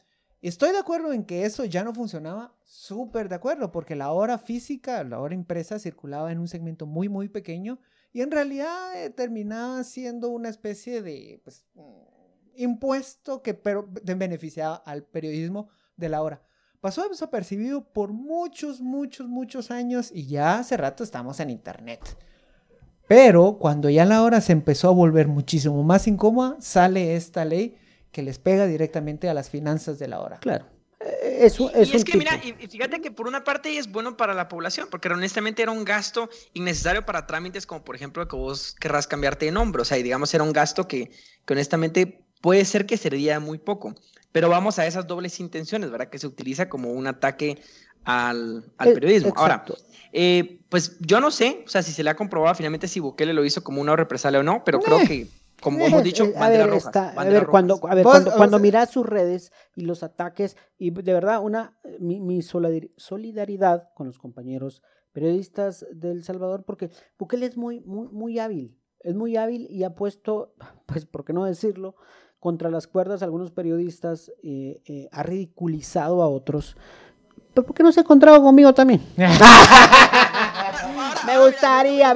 Estoy 0.41 0.71
de 0.71 0.77
acuerdo 0.79 1.13
en 1.13 1.23
que 1.23 1.45
eso 1.45 1.65
ya 1.65 1.83
no 1.83 1.93
funcionaba, 1.93 2.53
súper 2.63 3.27
de 3.29 3.35
acuerdo, 3.35 3.71
porque 3.71 3.95
la 3.95 4.11
hora 4.11 4.37
física, 4.37 5.03
la 5.03 5.19
hora 5.19 5.33
impresa 5.33 5.79
circulaba 5.79 6.31
en 6.31 6.39
un 6.39 6.47
segmento 6.47 6.85
muy, 6.85 7.09
muy 7.09 7.27
pequeño 7.29 7.79
y 8.13 8.21
en 8.21 8.31
realidad 8.31 9.03
eh, 9.03 9.09
terminaba 9.09 9.83
siendo 9.83 10.29
una 10.29 10.49
especie 10.49 11.01
de 11.01 11.41
pues, 11.43 11.65
mm, 11.75 11.81
impuesto 12.57 13.41
que 13.41 13.53
pero, 13.53 13.87
beneficiaba 14.15 14.75
al 14.75 15.03
periodismo 15.03 15.69
de 15.97 16.09
la 16.09 16.21
hora. 16.21 16.41
Pasó 16.81 17.07
desapercibido 17.07 17.83
por 17.83 18.11
muchos, 18.11 18.81
muchos, 18.81 19.27
muchos 19.27 19.69
años 19.69 20.11
y 20.13 20.25
ya 20.25 20.57
hace 20.57 20.77
rato 20.77 21.03
estamos 21.03 21.39
en 21.39 21.51
internet. 21.51 21.99
Pero 23.07 23.57
cuando 23.59 23.89
ya 23.89 24.03
la 24.05 24.23
hora 24.23 24.41
se 24.41 24.51
empezó 24.51 24.87
a 24.87 24.91
volver 24.91 25.27
muchísimo 25.27 25.83
más 25.83 26.07
incómoda, 26.07 26.57
sale 26.59 27.15
esta 27.15 27.45
ley 27.45 27.77
que 28.11 28.23
les 28.23 28.39
pega 28.39 28.65
directamente 28.65 29.29
a 29.29 29.33
las 29.35 29.49
finanzas 29.49 29.99
de 29.99 30.07
la 30.07 30.21
hora. 30.21 30.37
Claro. 30.39 30.65
Eh, 30.99 31.39
Es, 31.45 31.59
un- 31.59 31.69
Y- 31.69 31.77
y 31.77 31.81
es 31.81 31.89
es, 31.89 31.95
un 31.95 32.03
que, 32.03 32.11
tipo. 32.13 32.17
mira, 32.17 32.35
y, 32.43 32.55
y 32.63 32.67
fíjate 32.67 32.99
que 32.99 33.11
por 33.11 33.27
una 33.27 33.43
parte 33.43 33.77
es 33.77 33.91
bueno 33.91 34.17
para 34.17 34.33
la 34.33 34.47
población, 34.47 34.87
porque 34.89 35.07
honestamente 35.09 35.61
era 35.61 35.71
un 35.71 35.85
gasto 35.85 36.29
innecesario 36.53 37.05
para 37.05 37.27
trámites 37.27 37.65
como, 37.67 37.83
por 37.83 37.95
ejemplo, 37.95 38.27
que 38.27 38.35
vos 38.35 38.75
querrás 38.79 39.05
cambiarte 39.07 39.45
de 39.45 39.51
nombre. 39.51 39.83
O 39.83 39.85
sea, 39.85 39.97
y 39.99 40.03
digamos, 40.03 40.33
era 40.33 40.43
un 40.43 40.53
gasto 40.53 40.87
que, 40.87 41.11
que 41.45 41.53
honestamente 41.53 42.23
puede 42.41 42.65
ser 42.65 42.85
que 42.87 42.97
serviría 42.97 43.39
muy 43.39 43.59
poco. 43.59 43.93
Pero 44.31 44.49
vamos 44.49 44.79
a 44.79 44.85
esas 44.85 45.07
dobles 45.07 45.39
intenciones, 45.39 45.91
¿verdad? 45.91 46.09
Que 46.09 46.19
se 46.19 46.27
utiliza 46.27 46.69
como 46.69 46.91
un 46.91 47.07
ataque 47.07 47.61
al, 48.03 48.65
al 48.77 48.89
Eh, 48.89 48.93
periodismo. 48.93 49.33
Ahora, 49.35 49.65
eh, 50.13 50.59
pues 50.69 50.97
yo 50.99 51.19
no 51.19 51.31
sé, 51.31 51.63
o 51.65 51.69
sea, 51.69 51.83
si 51.83 51.91
se 51.91 52.03
le 52.03 52.09
ha 52.09 52.15
comprobado 52.15 52.55
finalmente 52.55 52.87
si 52.87 52.99
Bukele 52.99 53.33
lo 53.33 53.45
hizo 53.45 53.63
como 53.63 53.81
una 53.81 53.95
represalia 53.95 54.39
o 54.39 54.43
no, 54.43 54.63
pero 54.63 54.79
creo 54.79 54.99
Eh, 54.99 55.07
que, 55.07 55.27
como 55.61 55.85
hemos 55.85 56.01
Eh, 56.01 56.03
dicho, 56.05 56.23
eh, 56.25 56.33
a 56.35 56.39
banderas 56.39 56.67
ver, 56.67 56.73
rojas. 56.75 56.85
está- 56.87 57.09
a 57.09 57.15
banderas 57.15 57.41
ver, 57.41 57.49
cuando, 57.49 57.79
a 57.87 57.95
ver, 57.95 58.03
cuando, 58.03 58.31
cuando 58.35 58.59
miras 58.59 58.89
sus 58.89 59.05
redes 59.05 59.51
y 59.75 59.81
los 59.81 60.01
ataques, 60.03 60.57
y 60.77 60.91
de 60.91 61.13
verdad, 61.13 61.41
una, 61.41 61.77
mi, 61.99 62.19
mi 62.19 62.41
solidar- 62.41 62.89
solidaridad 62.97 63.89
con 63.95 64.07
los 64.07 64.17
compañeros 64.17 64.81
periodistas 65.11 65.85
del 65.91 66.23
Salvador, 66.23 66.63
porque 66.65 66.89
Bukele 67.19 67.45
es 67.45 67.57
muy, 67.57 67.81
muy, 67.81 68.07
muy 68.07 68.39
hábil, 68.39 68.77
es 69.01 69.13
muy 69.13 69.35
hábil 69.37 69.67
y 69.69 69.83
ha 69.83 69.93
puesto, 69.93 70.55
pues, 70.87 71.05
¿por 71.05 71.25
qué 71.25 71.33
no 71.33 71.45
decirlo?, 71.45 71.95
contra 72.41 72.69
las 72.71 72.87
cuerdas 72.87 73.21
algunos 73.23 73.51
periodistas, 73.51 74.31
eh, 74.43 74.81
eh, 74.85 75.07
ha 75.11 75.21
ridiculizado 75.23 76.21
a 76.23 76.27
otros. 76.27 76.75
¿Pero 77.53 77.67
por 77.67 77.75
qué 77.75 77.83
no 77.83 77.91
se 77.91 77.99
ha 77.99 78.03
encontrado 78.03 78.41
conmigo 78.41 78.73
también? 78.73 79.01
Me 81.25 81.37
gustaría 81.45 82.13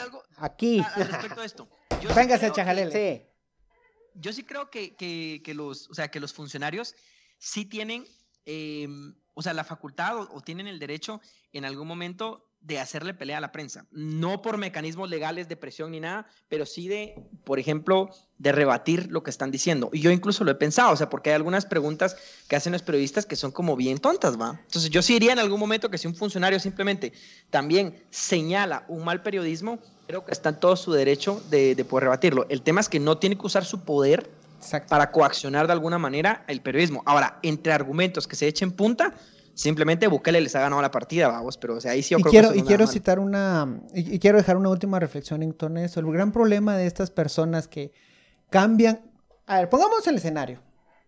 algo 0.00 0.22
aquí. 0.38 0.80
a- 0.80 0.86
al 0.94 1.08
respecto 1.08 1.42
esto. 1.42 1.68
Yo 2.00 2.08
sí 2.10 2.14
Véngase, 2.14 2.40
creo 2.40 2.52
que- 2.52 2.56
chajalele. 2.60 2.90
Sí. 2.92 3.22
Yo 4.14 4.32
sí 4.32 4.42
creo 4.44 4.70
que, 4.70 4.94
que- 4.96 5.42
que 5.44 5.54
los, 5.54 5.90
o 5.90 5.94
sea, 5.94 6.08
que 6.08 6.20
los 6.20 6.32
funcionarios 6.32 6.94
sí 7.38 7.64
tienen, 7.66 8.04
eh, 8.46 8.88
o 9.34 9.42
sea, 9.42 9.52
la 9.52 9.64
facultad 9.64 10.16
o, 10.16 10.28
o 10.32 10.40
tienen 10.40 10.66
el 10.66 10.78
derecho 10.78 11.20
en 11.52 11.64
algún 11.64 11.86
momento 11.88 12.46
de 12.64 12.80
hacerle 12.80 13.12
pelea 13.12 13.38
a 13.38 13.40
la 13.40 13.52
prensa. 13.52 13.84
No 13.92 14.40
por 14.40 14.56
mecanismos 14.56 15.10
legales 15.10 15.48
de 15.48 15.56
presión 15.56 15.90
ni 15.90 16.00
nada, 16.00 16.26
pero 16.48 16.64
sí 16.64 16.88
de, 16.88 17.14
por 17.44 17.58
ejemplo, 17.58 18.08
de 18.38 18.52
rebatir 18.52 19.12
lo 19.12 19.22
que 19.22 19.30
están 19.30 19.50
diciendo. 19.50 19.90
Y 19.92 20.00
yo 20.00 20.10
incluso 20.10 20.44
lo 20.44 20.50
he 20.50 20.54
pensado, 20.54 20.92
o 20.92 20.96
sea, 20.96 21.10
porque 21.10 21.30
hay 21.30 21.36
algunas 21.36 21.66
preguntas 21.66 22.16
que 22.48 22.56
hacen 22.56 22.72
los 22.72 22.82
periodistas 22.82 23.26
que 23.26 23.36
son 23.36 23.52
como 23.52 23.76
bien 23.76 23.98
tontas, 23.98 24.40
¿va? 24.40 24.58
Entonces 24.64 24.90
yo 24.90 25.02
sí 25.02 25.12
diría 25.12 25.32
en 25.32 25.38
algún 25.38 25.60
momento 25.60 25.90
que 25.90 25.98
si 25.98 26.08
un 26.08 26.14
funcionario 26.14 26.58
simplemente 26.58 27.12
también 27.50 28.02
señala 28.08 28.86
un 28.88 29.04
mal 29.04 29.22
periodismo, 29.22 29.78
creo 30.06 30.24
que 30.24 30.32
está 30.32 30.48
en 30.48 30.60
todo 30.60 30.76
su 30.76 30.92
derecho 30.92 31.42
de, 31.50 31.74
de 31.74 31.84
poder 31.84 32.04
rebatirlo. 32.04 32.46
El 32.48 32.62
tema 32.62 32.80
es 32.80 32.88
que 32.88 32.98
no 32.98 33.18
tiene 33.18 33.36
que 33.36 33.46
usar 33.46 33.66
su 33.66 33.84
poder 33.84 34.30
Exacto. 34.58 34.88
para 34.88 35.10
coaccionar 35.10 35.66
de 35.66 35.74
alguna 35.74 35.98
manera 35.98 36.44
el 36.48 36.62
periodismo. 36.62 37.02
Ahora, 37.04 37.38
entre 37.42 37.74
argumentos 37.74 38.26
que 38.26 38.36
se 38.36 38.48
echen 38.48 38.72
punta, 38.72 39.12
simplemente 39.54 40.06
Bukele 40.06 40.40
les 40.40 40.54
ha 40.56 40.60
ganado 40.60 40.82
la 40.82 40.90
partida, 40.90 41.28
vamos, 41.28 41.56
pero 41.56 41.76
o 41.76 41.80
sea, 41.80 41.92
ahí 41.92 42.02
sí 42.02 42.10
yo 42.10 42.18
y 42.18 42.22
creo 42.22 42.30
quiero, 42.30 42.52
que 42.52 42.58
y 42.58 42.62
quiero 42.62 42.86
citar 42.86 43.18
una, 43.18 43.80
y, 43.94 44.14
y 44.14 44.18
quiero 44.18 44.38
dejar 44.38 44.56
una 44.56 44.68
última 44.68 45.00
reflexión 45.00 45.42
en 45.42 45.52
torno 45.52 45.80
a 45.80 45.84
eso. 45.84 46.00
El 46.00 46.06
gran 46.12 46.32
problema 46.32 46.76
de 46.76 46.86
estas 46.86 47.10
personas 47.10 47.68
que 47.68 47.92
cambian 48.50 49.00
A 49.46 49.58
ver, 49.58 49.68
pongamos 49.68 50.06
el 50.06 50.16
escenario. 50.16 50.60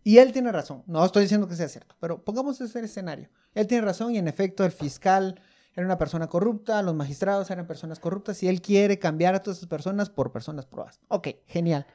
Y 0.02 0.18
él 0.18 0.32
tiene 0.32 0.52
razón. 0.52 0.85
No 0.87 1.04
estoy 1.04 1.22
diciendo 1.22 1.48
que 1.48 1.56
sea 1.56 1.68
cierto, 1.68 1.96
pero 1.98 2.24
pongamos 2.24 2.61
ese 2.61 2.78
escenario. 2.78 3.28
Él 3.54 3.66
tiene 3.66 3.85
razón 3.85 4.14
y 4.14 4.18
en 4.18 4.28
efecto 4.28 4.64
el 4.64 4.70
fiscal 4.70 5.40
era 5.74 5.85
una 5.85 5.98
persona 5.98 6.28
corrupta, 6.28 6.80
los 6.82 6.94
magistrados 6.94 7.50
eran 7.50 7.66
personas 7.66 7.98
corruptas 7.98 8.42
y 8.42 8.48
él 8.48 8.62
quiere 8.62 8.98
cambiar 8.98 9.35
a 9.35 9.42
todas 9.42 9.59
esas 9.59 9.68
personas 9.68 10.09
por 10.09 10.30
personas 10.30 10.64
probadas. 10.64 11.00
Ok, 11.09 11.28
genial. 11.46 11.87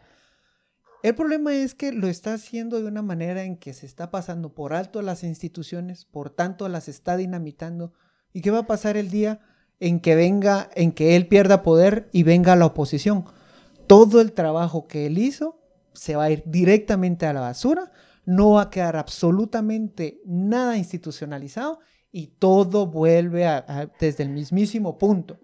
El 1.04 1.16
problema 1.16 1.56
es 1.56 1.74
que 1.74 1.92
lo 1.92 2.08
está 2.08 2.36
haciendo 2.36 2.80
de 2.80 2.88
una 2.88 3.02
manera 3.02 3.44
en 3.44 3.58
que 3.58 3.74
se 3.74 3.88
está 3.88 4.12
pasando 4.12 4.54
por 4.54 4.74
alto 4.74 5.02
las 5.02 5.24
instituciones, 5.24 6.06
por 6.06 6.30
tanto 6.30 6.70
las 6.70 6.88
está 6.88 7.18
dinamitando. 7.18 7.94
¿Y 8.34 8.42
qué 8.42 8.52
va 8.52 8.60
a 8.60 8.68
pasar 8.68 8.98
el 8.98 9.10
día 9.10 9.40
en 9.80 10.00
que 10.00 10.16
venga, 10.16 10.70
en 10.76 10.92
que 10.92 11.16
él 11.16 11.28
pierda 11.28 11.64
poder 11.64 12.08
y 12.12 12.22
venga 12.22 12.56
la 12.56 12.68
oposición? 12.68 13.26
Todo 13.88 14.22
el 14.22 14.34
trabajo 14.34 14.88
que 14.88 15.08
él 15.08 15.18
hizo 15.18 15.60
se 15.94 16.16
va 16.16 16.26
a 16.26 16.32
ir 16.32 16.44
directamente 16.46 17.26
a 17.26 17.34
la 17.34 17.42
basura, 17.42 17.92
no 18.26 18.52
va 18.52 18.64
a 18.64 18.70
quedar 18.70 18.96
absolutamente 18.96 20.22
nada 20.24 20.78
institucionalizado 20.78 21.80
y 22.12 22.28
todo 22.28 22.86
vuelve 22.86 23.48
desde 24.00 24.24
el 24.24 24.30
mismísimo 24.30 25.00
punto. 25.00 25.40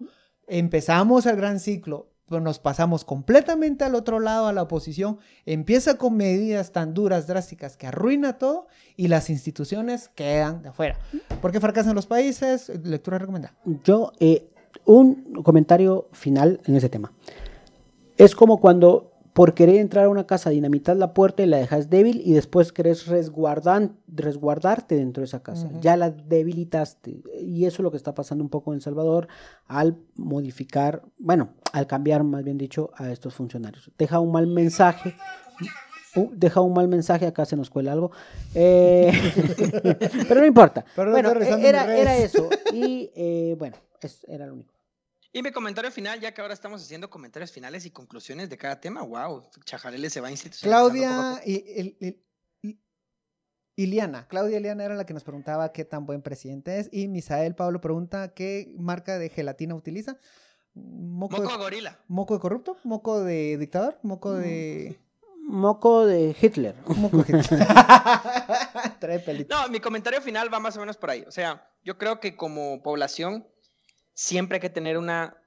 Empezamos 0.46 1.26
el 1.26 1.36
gran 1.36 1.58
ciclo, 1.58 2.12
pero 2.28 2.40
nos 2.40 2.58
pasamos 2.58 3.04
completamente 3.04 3.84
al 3.84 3.94
otro 3.94 4.20
lado, 4.20 4.46
a 4.46 4.52
la 4.52 4.62
oposición, 4.62 5.18
empieza 5.46 5.96
con 5.96 6.16
medidas 6.16 6.72
tan 6.72 6.94
duras, 6.94 7.26
drásticas, 7.26 7.76
que 7.76 7.86
arruina 7.86 8.38
todo 8.38 8.66
y 8.96 9.08
las 9.08 9.30
instituciones 9.30 10.08
quedan 10.14 10.62
de 10.62 10.68
afuera. 10.68 10.98
¿Por 11.40 11.52
qué 11.52 11.60
fracasan 11.60 11.94
los 11.94 12.06
países? 12.06 12.70
Lectura 12.84 13.18
recomendada. 13.18 13.54
Yo, 13.84 14.12
eh, 14.20 14.50
un 14.84 15.42
comentario 15.42 16.08
final 16.12 16.60
en 16.66 16.76
ese 16.76 16.88
tema. 16.88 17.12
Es 18.16 18.34
como 18.34 18.60
cuando 18.60 19.17
por 19.38 19.54
querer 19.54 19.76
entrar 19.76 20.06
a 20.06 20.08
una 20.08 20.26
casa, 20.26 20.50
dinamitas 20.50 20.96
la 20.96 21.14
puerta 21.14 21.44
y 21.44 21.46
la 21.46 21.58
dejas 21.58 21.88
débil 21.88 22.20
y 22.24 22.32
después 22.32 22.72
querés 22.72 23.06
resguardarte 23.06 24.96
dentro 24.96 25.20
de 25.20 25.26
esa 25.26 25.44
casa. 25.44 25.70
Ya 25.80 25.96
la 25.96 26.10
debilitaste. 26.10 27.22
Y 27.40 27.64
eso 27.64 27.76
es 27.76 27.84
lo 27.84 27.92
que 27.92 27.98
está 27.98 28.16
pasando 28.16 28.42
un 28.42 28.50
poco 28.50 28.74
en 28.74 28.80
Salvador 28.80 29.28
al 29.68 29.96
modificar, 30.16 31.04
bueno, 31.18 31.50
al 31.72 31.86
cambiar, 31.86 32.24
más 32.24 32.42
bien 32.42 32.58
dicho, 32.58 32.90
a 32.96 33.12
estos 33.12 33.32
funcionarios. 33.32 33.92
Deja 33.96 34.18
un 34.18 34.32
mal 34.32 34.48
mensaje. 34.48 35.14
Uh, 36.16 36.30
deja 36.34 36.60
un 36.60 36.72
mal 36.72 36.88
mensaje, 36.88 37.24
acá 37.24 37.44
se 37.44 37.54
nos 37.54 37.70
cuela 37.70 37.92
algo. 37.92 38.10
Eh, 38.56 39.12
pero 40.28 40.40
no 40.40 40.46
importa. 40.46 40.84
bueno, 40.96 41.30
era, 41.30 41.96
era, 41.96 42.16
eso. 42.16 42.48
Y 42.72 43.12
eh, 43.14 43.54
bueno, 43.56 43.76
eso 44.00 44.26
era 44.26 44.48
lo 44.48 44.54
único. 44.54 44.77
Y 45.32 45.42
mi 45.42 45.52
comentario 45.52 45.90
final, 45.90 46.20
ya 46.20 46.32
que 46.32 46.40
ahora 46.40 46.54
estamos 46.54 46.82
haciendo 46.82 47.10
comentarios 47.10 47.52
finales 47.52 47.84
y 47.84 47.90
conclusiones 47.90 48.48
de 48.48 48.56
cada 48.56 48.80
tema, 48.80 49.02
wow, 49.02 49.42
Chajarele 49.64 50.08
se 50.08 50.20
va 50.20 50.28
a 50.28 50.32
Claudia 50.62 51.42
y, 51.44 51.94
Iliana, 53.76 54.26
Claudia 54.26 54.58
Iliana 54.58 54.84
era 54.84 54.96
la 54.96 55.06
que 55.06 55.14
nos 55.14 55.22
preguntaba 55.22 55.72
qué 55.72 55.84
tan 55.84 56.04
buen 56.04 56.20
presidente 56.20 56.80
es 56.80 56.88
y 56.90 57.06
Misael 57.06 57.54
Pablo 57.54 57.80
pregunta 57.80 58.34
qué 58.34 58.74
marca 58.76 59.18
de 59.18 59.28
gelatina 59.28 59.76
utiliza. 59.76 60.18
Moco, 60.74 61.40
de, 61.40 61.56
gorila. 61.56 62.00
¿Moco 62.08 62.34
de 62.34 62.40
corrupto? 62.40 62.76
¿Moco 62.82 63.22
de 63.22 63.56
dictador? 63.56 63.98
¿Moco 64.02 64.32
de...? 64.32 64.98
Moco 65.44 66.06
de 66.06 66.36
Hitler. 66.40 66.74
Moco 66.86 67.22
de 67.22 67.38
Hitler. 67.38 67.66
no, 69.48 69.68
mi 69.68 69.80
comentario 69.80 70.20
final 70.20 70.52
va 70.52 70.60
más 70.60 70.76
o 70.76 70.80
menos 70.80 70.96
por 70.96 71.10
ahí. 71.10 71.24
O 71.26 71.30
sea, 71.30 71.70
yo 71.82 71.98
creo 71.98 72.20
que 72.20 72.36
como 72.36 72.82
población 72.82 73.46
siempre 74.18 74.56
hay 74.56 74.60
que 74.60 74.68
tener 74.68 74.98
una, 74.98 75.40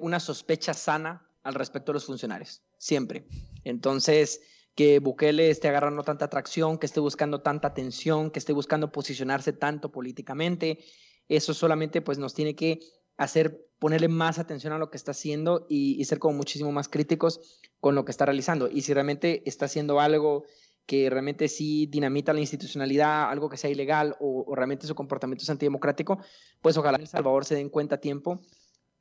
una 0.00 0.20
sospecha 0.20 0.74
sana 0.74 1.26
al 1.42 1.54
respecto 1.54 1.90
de 1.90 1.94
los 1.94 2.04
funcionarios, 2.04 2.62
siempre. 2.76 3.24
Entonces, 3.64 4.42
que 4.74 4.98
Bukele 4.98 5.48
esté 5.48 5.68
agarrando 5.68 6.02
tanta 6.02 6.26
atracción, 6.26 6.76
que 6.76 6.84
esté 6.84 7.00
buscando 7.00 7.40
tanta 7.40 7.68
atención, 7.68 8.30
que 8.30 8.38
esté 8.38 8.52
buscando 8.52 8.92
posicionarse 8.92 9.54
tanto 9.54 9.90
políticamente, 9.90 10.84
eso 11.28 11.54
solamente 11.54 12.02
pues 12.02 12.18
nos 12.18 12.34
tiene 12.34 12.54
que 12.54 12.80
hacer 13.16 13.66
ponerle 13.78 14.08
más 14.08 14.38
atención 14.38 14.74
a 14.74 14.78
lo 14.78 14.90
que 14.90 14.98
está 14.98 15.12
haciendo 15.12 15.66
y, 15.70 15.98
y, 15.98 16.04
ser 16.04 16.18
como 16.18 16.36
muchísimo 16.36 16.72
más 16.72 16.90
críticos 16.90 17.40
con 17.80 17.94
lo 17.94 18.04
que 18.04 18.10
está 18.10 18.26
realizando. 18.26 18.68
Y 18.68 18.82
si 18.82 18.92
realmente 18.92 19.42
está 19.46 19.64
haciendo 19.64 19.98
algo 19.98 20.44
que 20.90 21.08
realmente 21.08 21.46
sí 21.46 21.86
dinamita 21.86 22.32
la 22.32 22.40
institucionalidad, 22.40 23.30
algo 23.30 23.48
que 23.48 23.56
sea 23.56 23.70
ilegal 23.70 24.16
o, 24.18 24.52
realmente 24.56 24.88
su 24.88 24.96
comportamiento 24.96 25.44
es 25.44 25.48
antidemocrático, 25.48 26.18
pues 26.60 26.76
ojalá 26.76 26.98
El 26.98 27.06
Salvador 27.06 27.44
se 27.44 27.54
den 27.54 27.68
cuenta 27.68 27.94
a 27.94 28.00
tiempo 28.00 28.40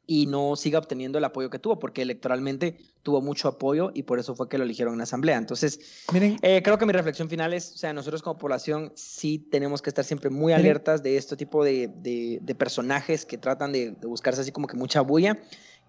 y 0.06 0.28
no 0.28 0.56
siga 0.56 0.78
obteniendo 0.78 1.18
el 1.18 1.24
apoyo 1.24 1.50
que 1.50 1.58
tuvo, 1.58 1.80
porque 1.80 2.04
electoralmente 2.04 2.78
tuvo 3.02 3.24
mucho 3.24 3.48
apoyo 3.48 3.90
y 3.92 4.04
por 4.04 4.20
eso 4.20 4.36
fue 4.36 4.48
que 4.48 4.60
lo 4.60 4.66
eligieron 4.66 4.94
en 4.94 5.00
la 5.00 5.06
asamblea. 5.06 5.38
Entonces, 5.38 6.06
Miren, 6.14 6.38
eh, 6.44 6.62
creo 6.62 6.78
que 6.78 6.86
mi 6.86 6.94
reflexión 6.94 7.28
final 7.28 7.56
es, 7.56 7.74
o 7.74 7.78
sea, 7.80 7.92
nosotros 7.92 8.22
como 8.22 8.38
población 8.38 8.92
sí 8.94 9.40
tenemos 9.40 9.82
que 9.82 9.90
estar 9.90 10.06
siempre 10.06 10.30
muy 10.30 10.54
alertas 10.54 11.02
de 11.02 11.18
este 11.18 11.38
tipo 11.38 11.64
de, 11.64 11.88
de, 11.88 12.54
personajes 12.56 13.26
que 13.26 13.40
tratan 13.40 13.72
de, 13.72 13.96
buscarse 14.04 14.42
así 14.42 14.52
como 14.52 14.68
que 14.68 14.78
mucha 14.78 15.02
bulla 15.02 15.40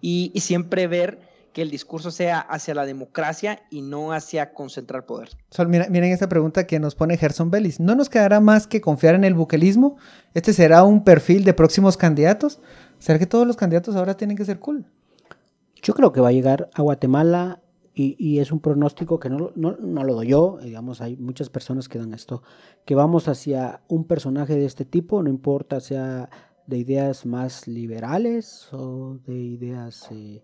y, 0.01 0.31
y 0.33 0.39
siempre 0.39 0.87
ver 0.87 1.30
que 1.53 1.61
el 1.61 1.69
discurso 1.69 2.11
sea 2.11 2.39
hacia 2.39 2.73
la 2.73 2.85
democracia 2.85 3.63
y 3.69 3.81
no 3.81 4.13
hacia 4.13 4.53
concentrar 4.53 5.05
poder. 5.05 5.29
miren 5.67 6.11
esta 6.11 6.29
pregunta 6.29 6.65
que 6.65 6.79
nos 6.79 6.95
pone 6.95 7.17
Gerson 7.17 7.51
Bellis. 7.51 7.79
¿No 7.79 7.95
nos 7.95 8.09
quedará 8.09 8.39
más 8.39 8.67
que 8.67 8.81
confiar 8.81 9.15
en 9.15 9.23
el 9.23 9.33
buquelismo? 9.33 9.97
¿Este 10.33 10.53
será 10.53 10.83
un 10.83 11.03
perfil 11.03 11.43
de 11.43 11.53
próximos 11.53 11.97
candidatos? 11.97 12.59
¿Será 12.99 13.19
que 13.19 13.25
todos 13.25 13.45
los 13.45 13.57
candidatos 13.57 13.95
ahora 13.95 14.15
tienen 14.15 14.37
que 14.37 14.45
ser 14.45 14.59
cool? 14.59 14.85
Yo 15.81 15.93
creo 15.93 16.11
que 16.11 16.21
va 16.21 16.29
a 16.29 16.33
llegar 16.33 16.69
a 16.73 16.81
Guatemala 16.81 17.61
y, 17.93 18.39
es 18.39 18.51
un 18.51 18.61
pronóstico 18.61 19.19
que 19.19 19.29
no, 19.29 19.51
no, 19.55 19.75
no, 19.77 20.03
lo 20.03 20.15
doy 20.15 20.27
yo, 20.29 20.57
digamos, 20.63 21.01
hay 21.01 21.17
muchas 21.17 21.49
personas 21.49 21.89
que 21.89 21.99
dan 21.99 22.13
esto, 22.13 22.41
que 22.85 22.95
vamos 22.95 23.27
hacia 23.27 23.81
un 23.89 24.05
personaje 24.05 24.55
de 24.55 24.65
este 24.65 24.85
tipo, 24.85 25.21
no 25.21 25.29
importa 25.29 25.81
sea 25.81 26.29
de 26.67 26.77
ideas 26.77 27.25
más 27.25 27.67
liberales 27.67 28.69
o 28.71 29.19
de 29.25 29.35
ideas... 29.35 30.07
Eh, 30.11 30.41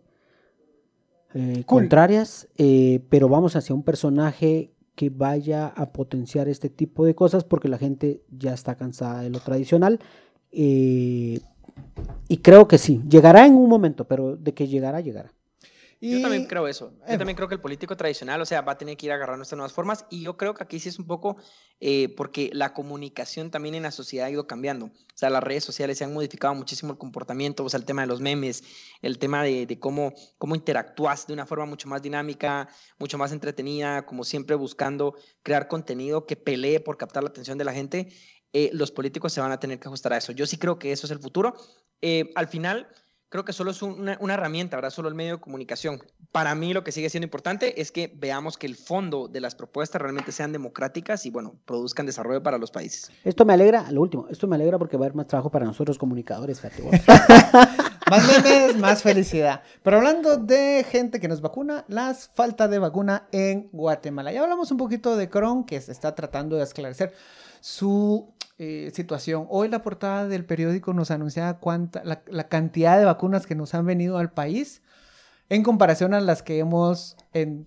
eh, 1.33 1.63
contrarias, 1.65 2.47
eh, 2.57 3.01
pero 3.09 3.27
vamos 3.29 3.55
hacia 3.55 3.75
un 3.75 3.83
personaje 3.83 4.71
que 4.95 5.09
vaya 5.09 5.67
a 5.67 5.91
potenciar 5.91 6.47
este 6.47 6.69
tipo 6.69 7.05
de 7.05 7.13
cosas 7.13 7.43
porque 7.43 7.67
la 7.67 7.77
gente 7.77 8.23
ya 8.31 8.53
está 8.53 8.75
cansada 8.75 9.21
de 9.21 9.29
lo 9.29 9.39
tradicional. 9.39 9.99
Eh, 10.51 11.39
y 12.27 12.37
creo 12.37 12.67
que 12.67 12.77
sí, 12.77 13.01
llegará 13.07 13.45
en 13.45 13.55
un 13.55 13.69
momento, 13.69 14.05
pero 14.05 14.35
de 14.35 14.53
que 14.53 14.67
llegará, 14.67 15.01
llegará. 15.01 15.31
Yo 15.99 16.21
también 16.21 16.45
creo 16.45 16.67
eso. 16.67 16.93
Yo 17.07 17.13
eh, 17.13 17.17
también 17.17 17.35
creo 17.35 17.47
que 17.47 17.55
el 17.55 17.61
político 17.61 17.97
tradicional, 17.97 18.39
o 18.39 18.45
sea, 18.45 18.61
va 18.61 18.73
a 18.73 18.77
tener 18.77 18.97
que 18.97 19.07
ir 19.07 19.11
agarrando 19.11 19.41
estas 19.41 19.57
nuevas 19.57 19.73
formas. 19.73 20.05
Y 20.11 20.21
yo 20.21 20.37
creo 20.37 20.53
que 20.53 20.63
aquí 20.63 20.79
sí 20.79 20.89
es 20.89 20.99
un 20.99 21.07
poco 21.07 21.37
eh, 21.79 22.13
porque 22.15 22.51
la 22.53 22.73
comunicación 22.73 23.49
también 23.49 23.73
en 23.73 23.83
la 23.83 23.91
sociedad 23.91 24.27
ha 24.27 24.29
ido 24.29 24.45
cambiando. 24.45 24.87
O 24.87 24.91
sea, 25.15 25.31
las 25.31 25.43
redes 25.43 25.63
sociales 25.63 25.97
se 25.97 26.03
han 26.03 26.13
modificado 26.13 26.53
muchísimo 26.53 26.91
el 26.91 26.99
comportamiento, 26.99 27.63
o 27.63 27.69
sea, 27.69 27.79
el 27.79 27.85
tema 27.85 28.01
de 28.01 28.07
los 28.07 28.21
memes, 28.21 28.63
el 29.01 29.17
tema 29.17 29.41
de, 29.43 29.77
cómo, 29.79 30.13
cómo 30.37 30.55
interactúas 30.55 31.25
de 31.25 31.33
una 31.33 31.47
forma 31.47 31.65
mucho 31.65 31.87
más 31.87 32.03
dinámica, 32.03 32.69
mucho 32.99 33.17
más 33.17 33.31
entretenida, 33.31 34.05
como 34.05 34.23
siempre 34.23 34.55
buscando 34.55 35.15
crear 35.41 35.67
contenido 35.67 36.27
que 36.27 36.35
pelee 36.35 36.79
por 36.79 36.97
captar 36.97 37.23
la 37.23 37.29
atención 37.29 37.57
de 37.57 37.65
la 37.65 37.73
gente. 37.73 38.09
Eh, 38.53 38.69
los 38.73 38.91
políticos 38.91 39.33
se 39.33 39.41
van 39.41 39.51
a 39.51 39.59
tener 39.59 39.79
que 39.79 39.87
ajustar 39.87 40.13
a 40.13 40.17
eso. 40.17 40.31
Yo 40.31 40.45
sí 40.45 40.57
creo 40.57 40.77
que 40.77 40.91
eso 40.91 41.07
es 41.07 41.11
el 41.11 41.19
futuro. 41.19 41.55
al 42.35 42.47
final 42.47 42.87
creo 43.29 43.45
que 43.45 43.53
solo 43.53 43.71
es 43.71 43.81
una, 43.81 44.13
herramienta, 44.13 44.77
¿verdad? 44.77 44.89
Solo 44.89 45.09
el 45.09 45.15
medio 45.15 45.35
de 45.35 45.41
comunicación. 45.41 46.01
Para 46.31 46.55
mí 46.55 46.73
lo 46.73 46.83
que 46.83 46.91
sigue 46.91 47.09
siendo 47.09 47.25
importante 47.25 47.81
es 47.81 47.91
que 47.91 48.13
veamos 48.15 48.57
que 48.57 48.67
el 48.67 48.75
fondo 48.75 49.27
de 49.27 49.41
las 49.41 49.55
propuestas 49.55 50.01
realmente 50.01 50.31
sean 50.31 50.51
democráticas 50.51 51.25
y, 51.25 51.29
bueno, 51.29 51.55
produzcan 51.65 52.05
desarrollo 52.05 52.41
para 52.43 52.57
los 52.57 52.71
países. 52.71 53.11
Esto 53.23 53.45
me 53.45 53.53
alegra, 53.53 53.91
lo 53.91 54.01
último, 54.01 54.27
esto 54.29 54.47
me 54.47 54.55
alegra 54.55 54.77
porque 54.77 54.97
va 54.97 55.05
a 55.05 55.07
haber 55.07 55.15
más 55.15 55.27
trabajo 55.27 55.49
para 55.49 55.65
nosotros 55.65 55.97
comunicadores, 55.97 56.61
más 58.09 58.27
memes, 58.27 58.77
más 58.77 59.01
felicidad. 59.03 59.61
Pero 59.83 59.97
hablando 59.97 60.37
de 60.37 60.85
gente 60.89 61.19
que 61.19 61.27
nos 61.27 61.41
vacuna, 61.41 61.85
las 61.87 62.29
falta 62.33 62.67
de 62.67 62.79
vacuna 62.79 63.27
en 63.31 63.69
Guatemala. 63.71 64.31
Ya 64.31 64.43
hablamos 64.43 64.71
un 64.71 64.77
poquito 64.77 65.17
de 65.17 65.29
Cron, 65.29 65.65
que 65.65 65.81
se 65.81 65.91
está 65.91 66.15
tratando 66.15 66.55
de 66.57 66.63
esclarecer 66.63 67.13
su 67.59 68.33
eh, 68.59 68.91
situación. 68.93 69.45
Hoy 69.49 69.69
la 69.69 69.83
portada 69.83 70.27
del 70.27 70.45
periódico 70.45 70.93
nos 70.93 71.11
anunciaba 71.11 71.59
cuánta, 71.59 72.03
la, 72.03 72.47
cantidad 72.47 72.97
de 72.97 73.05
vacunas 73.05 73.45
que 73.45 73.55
nos 73.55 73.75
han 73.75 73.85
venido 73.85 74.17
al 74.17 74.31
país 74.31 74.81
en 75.49 75.63
comparación 75.63 76.13
a 76.13 76.21
las 76.21 76.41
que 76.41 76.59
hemos... 76.59 77.17
En, 77.33 77.65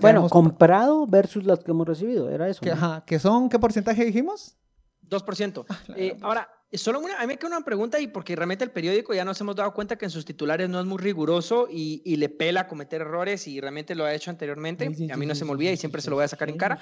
bueno, 0.00 0.28
comprado 0.28 1.06
versus 1.06 1.44
las 1.44 1.60
que 1.60 1.70
hemos 1.70 1.86
recibido, 1.86 2.30
era 2.30 2.48
eso. 2.48 2.60
Que, 2.60 2.72
ajá, 2.72 3.04
¿que 3.06 3.18
son 3.18 3.48
qué 3.48 3.58
porcentaje 3.58 4.04
dijimos? 4.04 4.56
2%. 5.08 5.64
Ah, 5.68 5.78
eh, 5.96 6.16
ahora, 6.22 6.48
solo 6.72 7.00
una, 7.00 7.16
a 7.16 7.20
mí 7.22 7.28
me 7.28 7.38
queda 7.38 7.48
una 7.48 7.64
pregunta 7.64 8.00
y 8.00 8.08
porque 8.08 8.36
realmente 8.36 8.64
el 8.64 8.70
periódico 8.70 9.14
ya 9.14 9.24
nos 9.24 9.40
hemos 9.40 9.56
dado 9.56 9.72
cuenta 9.72 9.96
que 9.96 10.04
en 10.04 10.10
sus 10.10 10.24
titulares 10.24 10.68
no 10.68 10.80
es 10.80 10.86
muy 10.86 10.98
riguroso 10.98 11.68
y, 11.70 12.02
y 12.04 12.16
le 12.16 12.28
pela 12.28 12.66
cometer 12.66 13.00
errores 13.02 13.46
y 13.46 13.60
realmente 13.60 13.94
lo 13.94 14.04
ha 14.04 14.14
hecho 14.14 14.30
anteriormente. 14.30 14.90
a 15.12 15.16
mí 15.16 15.26
no 15.26 15.34
se 15.34 15.44
me 15.44 15.52
olvida 15.52 15.70
y 15.70 15.76
siempre 15.76 16.02
se 16.02 16.10
lo 16.10 16.16
voy 16.16 16.24
a 16.24 16.28
sacar 16.28 16.48
en 16.48 16.56
cara. 16.56 16.80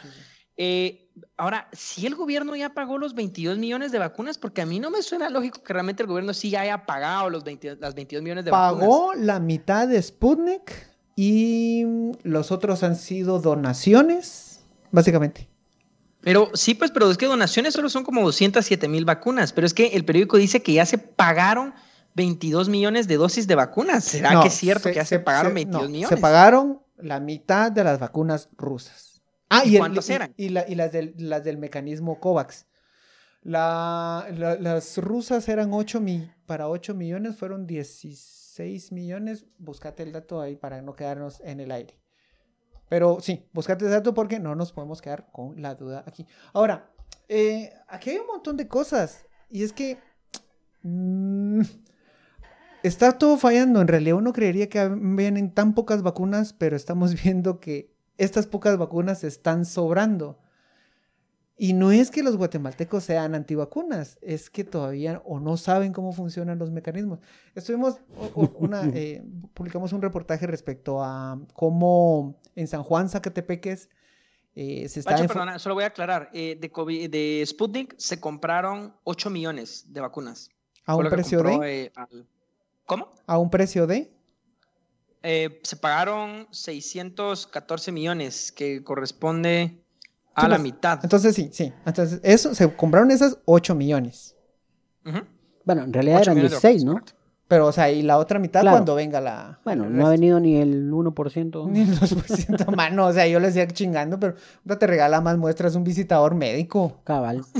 Eh, 0.56 1.10
ahora, 1.36 1.68
si 1.72 2.06
el 2.06 2.14
gobierno 2.14 2.54
ya 2.54 2.74
pagó 2.74 2.98
los 2.98 3.14
22 3.14 3.58
millones 3.58 3.90
de 3.90 3.98
vacunas, 3.98 4.38
porque 4.38 4.62
a 4.62 4.66
mí 4.66 4.78
no 4.78 4.90
me 4.90 5.02
suena 5.02 5.28
lógico 5.28 5.62
que 5.62 5.72
realmente 5.72 6.02
el 6.04 6.08
gobierno 6.08 6.32
sí 6.32 6.54
haya 6.54 6.86
pagado 6.86 7.30
los 7.30 7.44
las 7.80 7.94
22 7.94 8.22
millones 8.22 8.44
de 8.44 8.50
vacunas. 8.50 8.80
Pagó 8.80 9.14
la 9.14 9.40
mitad 9.40 9.88
de 9.88 10.00
Sputnik 10.00 10.72
Y 11.16 11.84
los 12.22 12.52
otros 12.52 12.82
han 12.82 12.96
sido 12.96 13.40
donaciones, 13.40 14.60
básicamente. 14.92 15.48
Pero 16.24 16.50
sí, 16.54 16.74
pues, 16.74 16.90
pero 16.90 17.10
es 17.10 17.18
que 17.18 17.26
donaciones 17.26 17.74
solo 17.74 17.88
son 17.90 18.02
como 18.02 18.22
207 18.22 18.88
mil 18.88 19.04
vacunas, 19.04 19.52
pero 19.52 19.66
es 19.66 19.74
que 19.74 19.88
el 19.88 20.04
periódico 20.04 20.38
dice 20.38 20.62
que 20.62 20.72
ya 20.72 20.86
se 20.86 20.96
pagaron 20.96 21.74
22 22.14 22.68
millones 22.68 23.06
de 23.06 23.16
dosis 23.16 23.46
de 23.46 23.54
vacunas. 23.54 24.04
¿Será 24.04 24.40
que 24.40 24.48
es 24.48 24.54
cierto 24.54 24.88
que 24.88 24.94
ya 24.94 25.04
se, 25.04 25.18
pagaron 25.18 25.52
22 25.52 25.90
millones? 25.90 26.08
Se 26.08 26.16
pagaron 26.16 26.80
la 26.96 27.20
mitad 27.20 27.70
de 27.70 27.84
las 27.84 27.98
vacunas 27.98 28.48
rusas. 28.56 29.22
Ah, 29.50 29.62
¿y, 29.64 29.76
cuántos 29.76 30.08
eran? 30.08 30.32
Y, 30.36 30.48
las, 30.48 30.92
del, 30.92 31.14
las 31.18 31.44
del 31.44 31.58
mecanismo 31.58 32.18
COVAX. 32.18 32.66
las 33.42 34.96
rusas 34.98 35.48
eran 35.48 35.74
8 35.74 36.00
mil, 36.00 36.32
para 36.46 36.68
8 36.68 36.94
millones 36.94 37.36
fueron 37.36 37.66
16 37.66 38.92
millones. 38.92 39.44
Búscate 39.58 40.02
el 40.02 40.12
dato 40.12 40.40
ahí 40.40 40.56
para 40.56 40.80
no 40.80 40.94
quedarnos 40.94 41.40
en 41.40 41.60
el 41.60 41.70
aire. 41.70 41.98
Pero 42.88 43.18
sí, 43.20 43.48
búscate 43.52 43.84
el 43.84 43.90
dato 43.90 44.14
porque 44.14 44.38
no 44.38 44.54
nos 44.54 44.72
podemos 44.72 45.00
quedar 45.00 45.30
con 45.32 45.60
la 45.60 45.74
duda 45.74 46.04
aquí. 46.06 46.26
Ahora, 46.52 46.90
eh, 47.28 47.72
aquí 47.88 48.10
hay 48.10 48.18
un 48.18 48.26
montón 48.26 48.56
de 48.56 48.68
cosas. 48.68 49.26
Y 49.50 49.62
es 49.62 49.72
que... 49.72 49.98
Mm, 50.82 51.62
está 52.82 53.18
todo 53.18 53.36
fallando. 53.38 53.80
En 53.80 53.88
realidad 53.88 54.16
uno 54.16 54.32
creería 54.32 54.68
que 54.68 54.88
vienen 54.88 55.52
tan 55.52 55.74
pocas 55.74 56.02
vacunas, 56.02 56.52
pero 56.52 56.76
estamos 56.76 57.14
viendo 57.22 57.58
que 57.58 57.92
estas 58.18 58.46
pocas 58.46 58.78
vacunas 58.78 59.24
están 59.24 59.64
sobrando. 59.64 60.38
Y 61.56 61.72
no 61.72 61.92
es 61.92 62.10
que 62.10 62.24
los 62.24 62.36
guatemaltecos 62.36 63.04
sean 63.04 63.34
antivacunas, 63.34 64.18
es 64.20 64.50
que 64.50 64.64
todavía 64.64 65.22
o 65.24 65.38
no 65.38 65.56
saben 65.56 65.92
cómo 65.92 66.12
funcionan 66.12 66.58
los 66.58 66.72
mecanismos. 66.72 67.20
Estuvimos, 67.54 68.00
una, 68.56 68.82
eh, 68.94 69.22
publicamos 69.54 69.92
un 69.92 70.02
reportaje 70.02 70.48
respecto 70.48 71.02
a 71.02 71.38
cómo 71.52 72.40
en 72.56 72.66
San 72.66 72.82
Juan, 72.82 73.08
Zacatepeques, 73.08 73.88
eh, 74.56 74.88
se 74.88 75.00
está... 75.00 75.16
perdona, 75.16 75.58
solo 75.60 75.76
voy 75.76 75.84
a 75.84 75.88
aclarar, 75.88 76.30
eh, 76.32 76.58
de, 76.60 77.08
de 77.08 77.44
Sputnik 77.46 77.94
se 77.98 78.18
compraron 78.18 78.94
8 79.04 79.30
millones 79.30 79.92
de 79.92 80.00
vacunas. 80.00 80.50
¿A 80.86 80.96
un 80.96 81.08
precio 81.08 81.42
de? 81.42 81.92
¿Cómo? 82.84 83.10
¿A 83.26 83.38
un 83.38 83.48
precio 83.48 83.86
de? 83.86 84.12
Se 85.22 85.76
pagaron 85.76 86.46
614 86.50 87.92
millones, 87.92 88.52
que 88.52 88.84
corresponde 88.84 89.83
a 90.34 90.48
la 90.48 90.58
mitad. 90.58 91.00
Entonces 91.02 91.34
sí, 91.34 91.50
sí. 91.52 91.72
Entonces, 91.86 92.20
eso, 92.22 92.54
se 92.54 92.74
compraron 92.74 93.10
esas 93.10 93.38
8 93.44 93.74
millones. 93.74 94.36
Bueno, 95.64 95.84
en 95.84 95.92
realidad 95.92 96.22
eran 96.22 96.40
16, 96.40 96.84
¿no? 96.84 97.00
Pero, 97.46 97.66
o 97.66 97.72
sea, 97.72 97.90
y 97.90 98.02
la 98.02 98.18
otra 98.18 98.38
mitad 98.38 98.62
cuando 98.62 98.94
venga 98.94 99.20
la... 99.20 99.60
Bueno, 99.64 99.88
no 99.90 100.06
ha 100.06 100.10
venido 100.10 100.40
ni 100.40 100.56
el 100.56 100.90
1%. 100.90 101.68
Ni 101.70 101.80
el 101.82 101.98
2%, 101.98 102.74
mano. 102.74 103.06
O 103.06 103.12
sea, 103.12 103.26
yo 103.26 103.38
le 103.38 103.48
decía 103.48 103.66
chingando, 103.68 104.18
pero 104.18 104.34
no 104.64 104.78
te 104.78 104.86
regala 104.86 105.20
más 105.20 105.36
muestras 105.36 105.74
un 105.74 105.84
visitador 105.84 106.34
médico. 106.34 107.00
Cabal. 107.04 107.42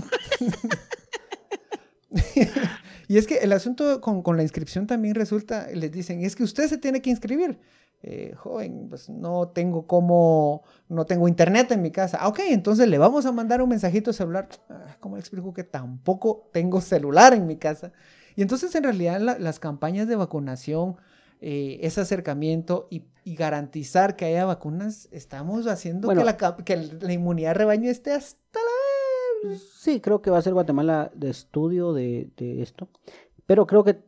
Y 3.08 3.18
es 3.18 3.26
que 3.26 3.38
el 3.38 3.52
asunto 3.52 4.00
con, 4.00 4.36
la 4.36 4.42
inscripción 4.42 4.86
también 4.86 5.14
resulta, 5.14 5.68
les 5.72 5.92
dicen, 5.92 6.24
es 6.24 6.34
que 6.34 6.42
usted 6.42 6.68
se 6.68 6.78
tiene 6.78 7.02
que 7.02 7.10
inscribir. 7.10 7.58
Eh, 8.06 8.34
joven, 8.36 8.88
pues 8.90 9.08
no 9.08 9.48
tengo 9.48 9.86
como, 9.86 10.62
no 10.90 11.06
tengo 11.06 11.26
internet 11.26 11.72
en 11.72 11.80
mi 11.80 11.90
casa. 11.90 12.18
Ah, 12.20 12.28
ok, 12.28 12.40
entonces 12.50 12.86
le 12.86 12.98
vamos 12.98 13.24
a 13.24 13.32
mandar 13.32 13.62
un 13.62 13.70
mensajito 13.70 14.12
celular. 14.12 14.46
Ah, 14.68 14.96
¿Cómo 15.00 15.16
le 15.16 15.20
explico 15.20 15.54
que 15.54 15.64
tampoco 15.64 16.50
tengo 16.52 16.82
celular 16.82 17.32
en 17.32 17.46
mi 17.46 17.56
casa? 17.56 17.92
Y 18.36 18.42
entonces 18.42 18.74
en 18.74 18.82
realidad 18.82 19.20
las 19.20 19.58
campañas 19.58 20.06
de 20.06 20.16
vacunación, 20.16 20.96
eh, 21.40 21.78
ese 21.80 22.02
acercamiento 22.02 22.88
y, 22.90 23.06
garantizar 23.24 24.16
que 24.16 24.26
haya 24.26 24.44
vacunas, 24.44 25.08
estamos 25.10 25.66
haciendo 25.66 26.10
que, 26.10 26.24
la, 26.24 26.36
que 26.36 26.76
la 26.76 27.12
inmunidad 27.14 27.54
rebaño 27.54 27.88
esté 27.88 28.12
hasta 28.12 28.58
la 28.58 29.56
Sí, 29.56 30.00
creo 30.00 30.20
que 30.20 30.30
va 30.30 30.38
a 30.38 30.42
ser 30.42 30.52
Guatemala 30.52 31.10
de 31.14 31.30
estudio 31.30 31.94
de, 31.94 32.30
esto, 32.60 32.88
pero 33.46 33.66
creo 33.66 33.82
que 33.82 34.02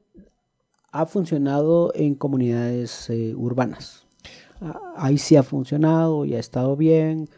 ha 1.00 1.06
funcionado 1.06 1.92
en 1.94 2.14
comunidades 2.14 3.10
eh, 3.10 3.34
urbanas. 3.36 4.06
Ah, 4.60 4.94
ahí 4.96 5.18
sí 5.18 5.36
ha 5.36 5.42
funcionado 5.42 6.24
y 6.24 6.34
ha 6.34 6.38
estado 6.38 6.76
bien, 6.76 7.28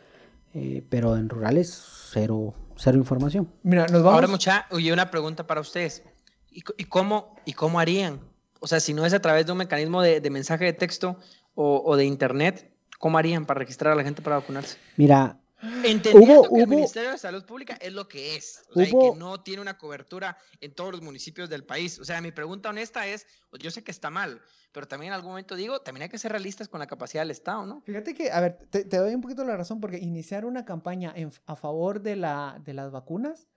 eh, 0.55 0.85
pero 0.89 1.17
en 1.17 1.29
rurales 1.29 1.83
cero, 2.13 2.55
cero 2.77 2.99
información. 2.99 3.49
Mira, 3.65 3.83
nos 3.87 4.03
vamos. 4.03 4.15
Ahora, 4.15 4.29
mucha, 4.29 4.67
oye, 4.71 4.93
una 4.93 5.11
pregunta 5.11 5.47
para 5.47 5.61
ustedes. 5.61 6.03
¿Y, 6.51 6.85
cómo, 6.85 7.37
¿Y 7.45 7.53
cómo 7.53 7.79
harían? 7.79 8.21
O 8.61 8.67
sea, 8.67 8.81
si 8.81 8.93
no 8.93 9.07
es 9.07 9.13
a 9.13 9.21
través 9.21 9.47
de 9.47 9.53
un 9.53 9.59
mecanismo 9.59 10.03
de, 10.03 10.29
mensaje 10.31 10.65
de 10.65 10.73
texto 10.73 11.19
o, 11.55 11.83
o 11.85 11.97
de 11.97 12.05
internet, 12.05 12.73
¿cómo 12.99 13.19
harían 13.19 13.47
para 13.47 13.59
registrar 13.59 13.93
a 13.93 13.97
la 13.97 14.03
gente 14.03 14.23
para 14.23 14.37
vacunarse? 14.37 14.77
Mira, 14.97 15.39
Entendiendo 15.61 16.43
que 16.43 16.61
el 16.61 16.69
Ministerio 16.69 17.11
de 17.11 17.19
Salud 17.19 17.45
Pública 17.45 17.77
es 17.81 17.93
lo 17.93 18.09
que 18.09 18.37
es, 18.37 18.63
o 18.71 18.75
sea, 18.75 18.87
que 18.87 19.13
no 19.17 19.41
tiene 19.43 19.61
una 19.61 19.77
cobertura 19.77 20.39
en 20.61 20.73
todos 20.73 20.93
los 20.93 21.03
municipios 21.03 21.49
del 21.49 21.65
país. 21.65 21.99
O 21.99 22.05
sea, 22.05 22.21
mi 22.21 22.31
pregunta 22.31 22.71
honesta 22.71 23.07
es, 23.07 23.27
yo 23.59 23.71
sé 23.71 23.83
que 23.83 23.91
está 23.91 24.11
mal, 24.11 24.41
pero 24.73 24.87
también 24.87 25.13
en 25.13 25.17
algún 25.17 25.31
momento 25.31 25.57
digo, 25.57 25.81
también 25.81 26.05
hay 26.05 26.09
que 26.09 26.19
ser 26.19 26.33
realistas 26.33 26.69
con 26.69 26.79
la 26.79 26.87
capacidad 26.87 27.23
del 27.23 27.33
Estado, 27.33 27.67
¿no? 27.67 27.81
Fíjate 27.83 28.15
que, 28.15 28.31
a 28.31 28.41
ver, 28.41 28.59
te, 28.71 28.85
doy 28.85 29.15
un 29.15 29.21
poquito 29.21 29.45
la 29.45 29.57
razón, 29.57 29.81
porque 29.81 29.99
iniciar 29.99 30.45
una 30.45 30.65
campaña 30.65 31.15
a 31.47 31.57
favor 31.57 32.03
de, 32.03 32.17
la, 32.17 32.61
de 32.65 32.75
las 32.75 32.93
vacunas 32.93 33.49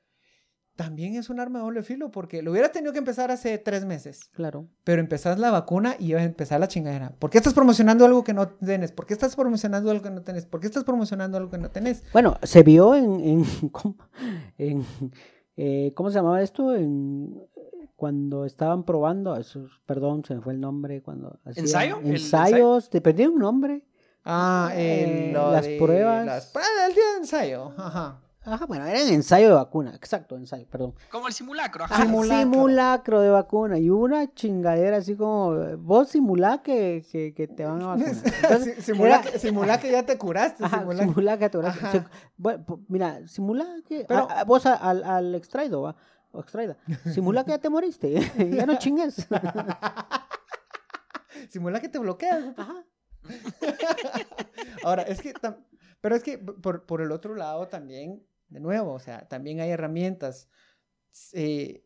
también 0.81 1.15
es 1.15 1.29
un 1.29 1.39
arma 1.39 1.59
de 1.59 1.65
doble 1.65 1.83
filo, 1.83 2.09
porque 2.09 2.41
lo 2.41 2.51
hubiera 2.51 2.71
tenido 2.71 2.91
que 2.91 2.97
empezar 2.97 3.29
hace 3.29 3.59
tres 3.59 3.85
meses. 3.85 4.29
Claro. 4.33 4.67
Pero 4.83 4.99
empezás 4.99 5.37
la 5.37 5.51
vacuna 5.51 5.95
y 5.99 6.07
iba 6.07 6.19
a 6.19 6.23
empezar 6.23 6.59
la 6.59 6.67
chingadera. 6.67 7.13
¿Por 7.19 7.29
qué 7.29 7.37
estás 7.37 7.53
promocionando 7.53 8.03
algo 8.03 8.23
que 8.23 8.33
no 8.33 8.47
tienes? 8.47 8.91
¿Por 8.91 9.05
qué 9.05 9.13
estás 9.13 9.35
promocionando 9.35 9.91
algo 9.91 10.01
que 10.01 10.09
no 10.09 10.23
tenés? 10.23 10.47
¿Por 10.47 10.59
qué 10.59 10.65
estás 10.65 10.83
promocionando 10.83 11.37
algo 11.37 11.51
que 11.51 11.59
no 11.59 11.69
tenés? 11.69 12.03
Bueno, 12.13 12.37
se 12.41 12.63
vio 12.63 12.95
en, 12.95 13.19
en, 13.21 13.45
en 14.57 14.85
eh, 15.55 15.93
¿cómo 15.95 16.09
se 16.09 16.15
llamaba 16.15 16.41
esto? 16.41 16.75
En, 16.75 17.47
cuando 17.95 18.45
estaban 18.45 18.83
probando, 18.83 19.39
perdón, 19.85 20.25
se 20.25 20.33
me 20.33 20.41
fue 20.41 20.53
el 20.53 20.59
nombre, 20.59 21.03
cuando... 21.03 21.39
¿Ensayo? 21.45 21.99
Ensayos, 22.03 22.89
te 22.89 23.01
perdí 23.01 23.27
un 23.27 23.37
nombre. 23.37 23.83
Ah, 24.25 24.71
eh, 24.73 25.31
las 25.31 25.67
pruebas. 25.67 26.25
Las, 26.25 26.55
ah, 26.55 26.87
el 26.87 26.95
día 26.95 27.03
de 27.13 27.17
ensayo, 27.19 27.71
ajá. 27.77 28.19
Ajá, 28.43 28.65
bueno, 28.65 28.87
era 28.87 28.99
en 28.99 29.13
ensayo 29.13 29.49
de 29.49 29.53
vacuna, 29.53 29.93
exacto, 29.93 30.35
ensayo, 30.35 30.65
perdón. 30.67 30.95
Como 31.11 31.27
el 31.27 31.33
simulacro, 31.33 31.83
ajá. 31.83 32.01
simulacro. 32.01 33.21
de 33.21 33.29
vacuna. 33.29 33.77
Y 33.77 33.91
una 33.91 34.33
chingadera 34.33 34.97
así 34.97 35.15
como, 35.15 35.77
vos 35.77 36.09
simulá 36.09 36.63
que, 36.63 37.05
que, 37.35 37.47
te 37.47 37.65
van 37.65 37.83
a 37.83 37.87
vacunar. 37.95 38.15
simulá, 39.39 39.79
que, 39.79 39.91
ya 39.91 40.03
te 40.03 40.17
curaste. 40.17 40.65
Ajá, 40.65 40.79
simulá, 40.79 41.37
que 41.37 41.49
te 41.49 41.57
curaste. 41.57 42.03
bueno, 42.37 42.65
mira, 42.87 43.27
simulá 43.27 43.67
que... 43.87 44.05
Pero, 44.07 44.27
vos 44.47 44.65
al, 44.65 45.03
al 45.03 45.35
extraido, 45.35 45.83
¿va? 45.83 45.95
O 46.31 46.39
extraída. 46.39 46.77
Simula 47.13 47.43
que 47.43 47.51
ya 47.51 47.59
te 47.59 47.69
moriste. 47.69 48.21
ya 48.51 48.65
no 48.65 48.79
chingues. 48.79 49.27
simula 51.49 51.79
que 51.79 51.89
te 51.89 51.99
bloqueas. 51.99 52.43
Ajá. 52.57 52.85
Ahora, 54.83 55.03
es 55.03 55.21
que... 55.21 55.31
Pero 55.99 56.15
es 56.15 56.23
que 56.23 56.39
por, 56.39 56.87
por 56.87 57.01
el 57.01 57.11
otro 57.11 57.35
lado 57.35 57.67
también 57.67 58.25
de 58.51 58.59
nuevo, 58.59 58.93
o 58.93 58.99
sea, 58.99 59.27
también 59.27 59.61
hay 59.61 59.71
herramientas. 59.71 60.47
Eh, 61.33 61.83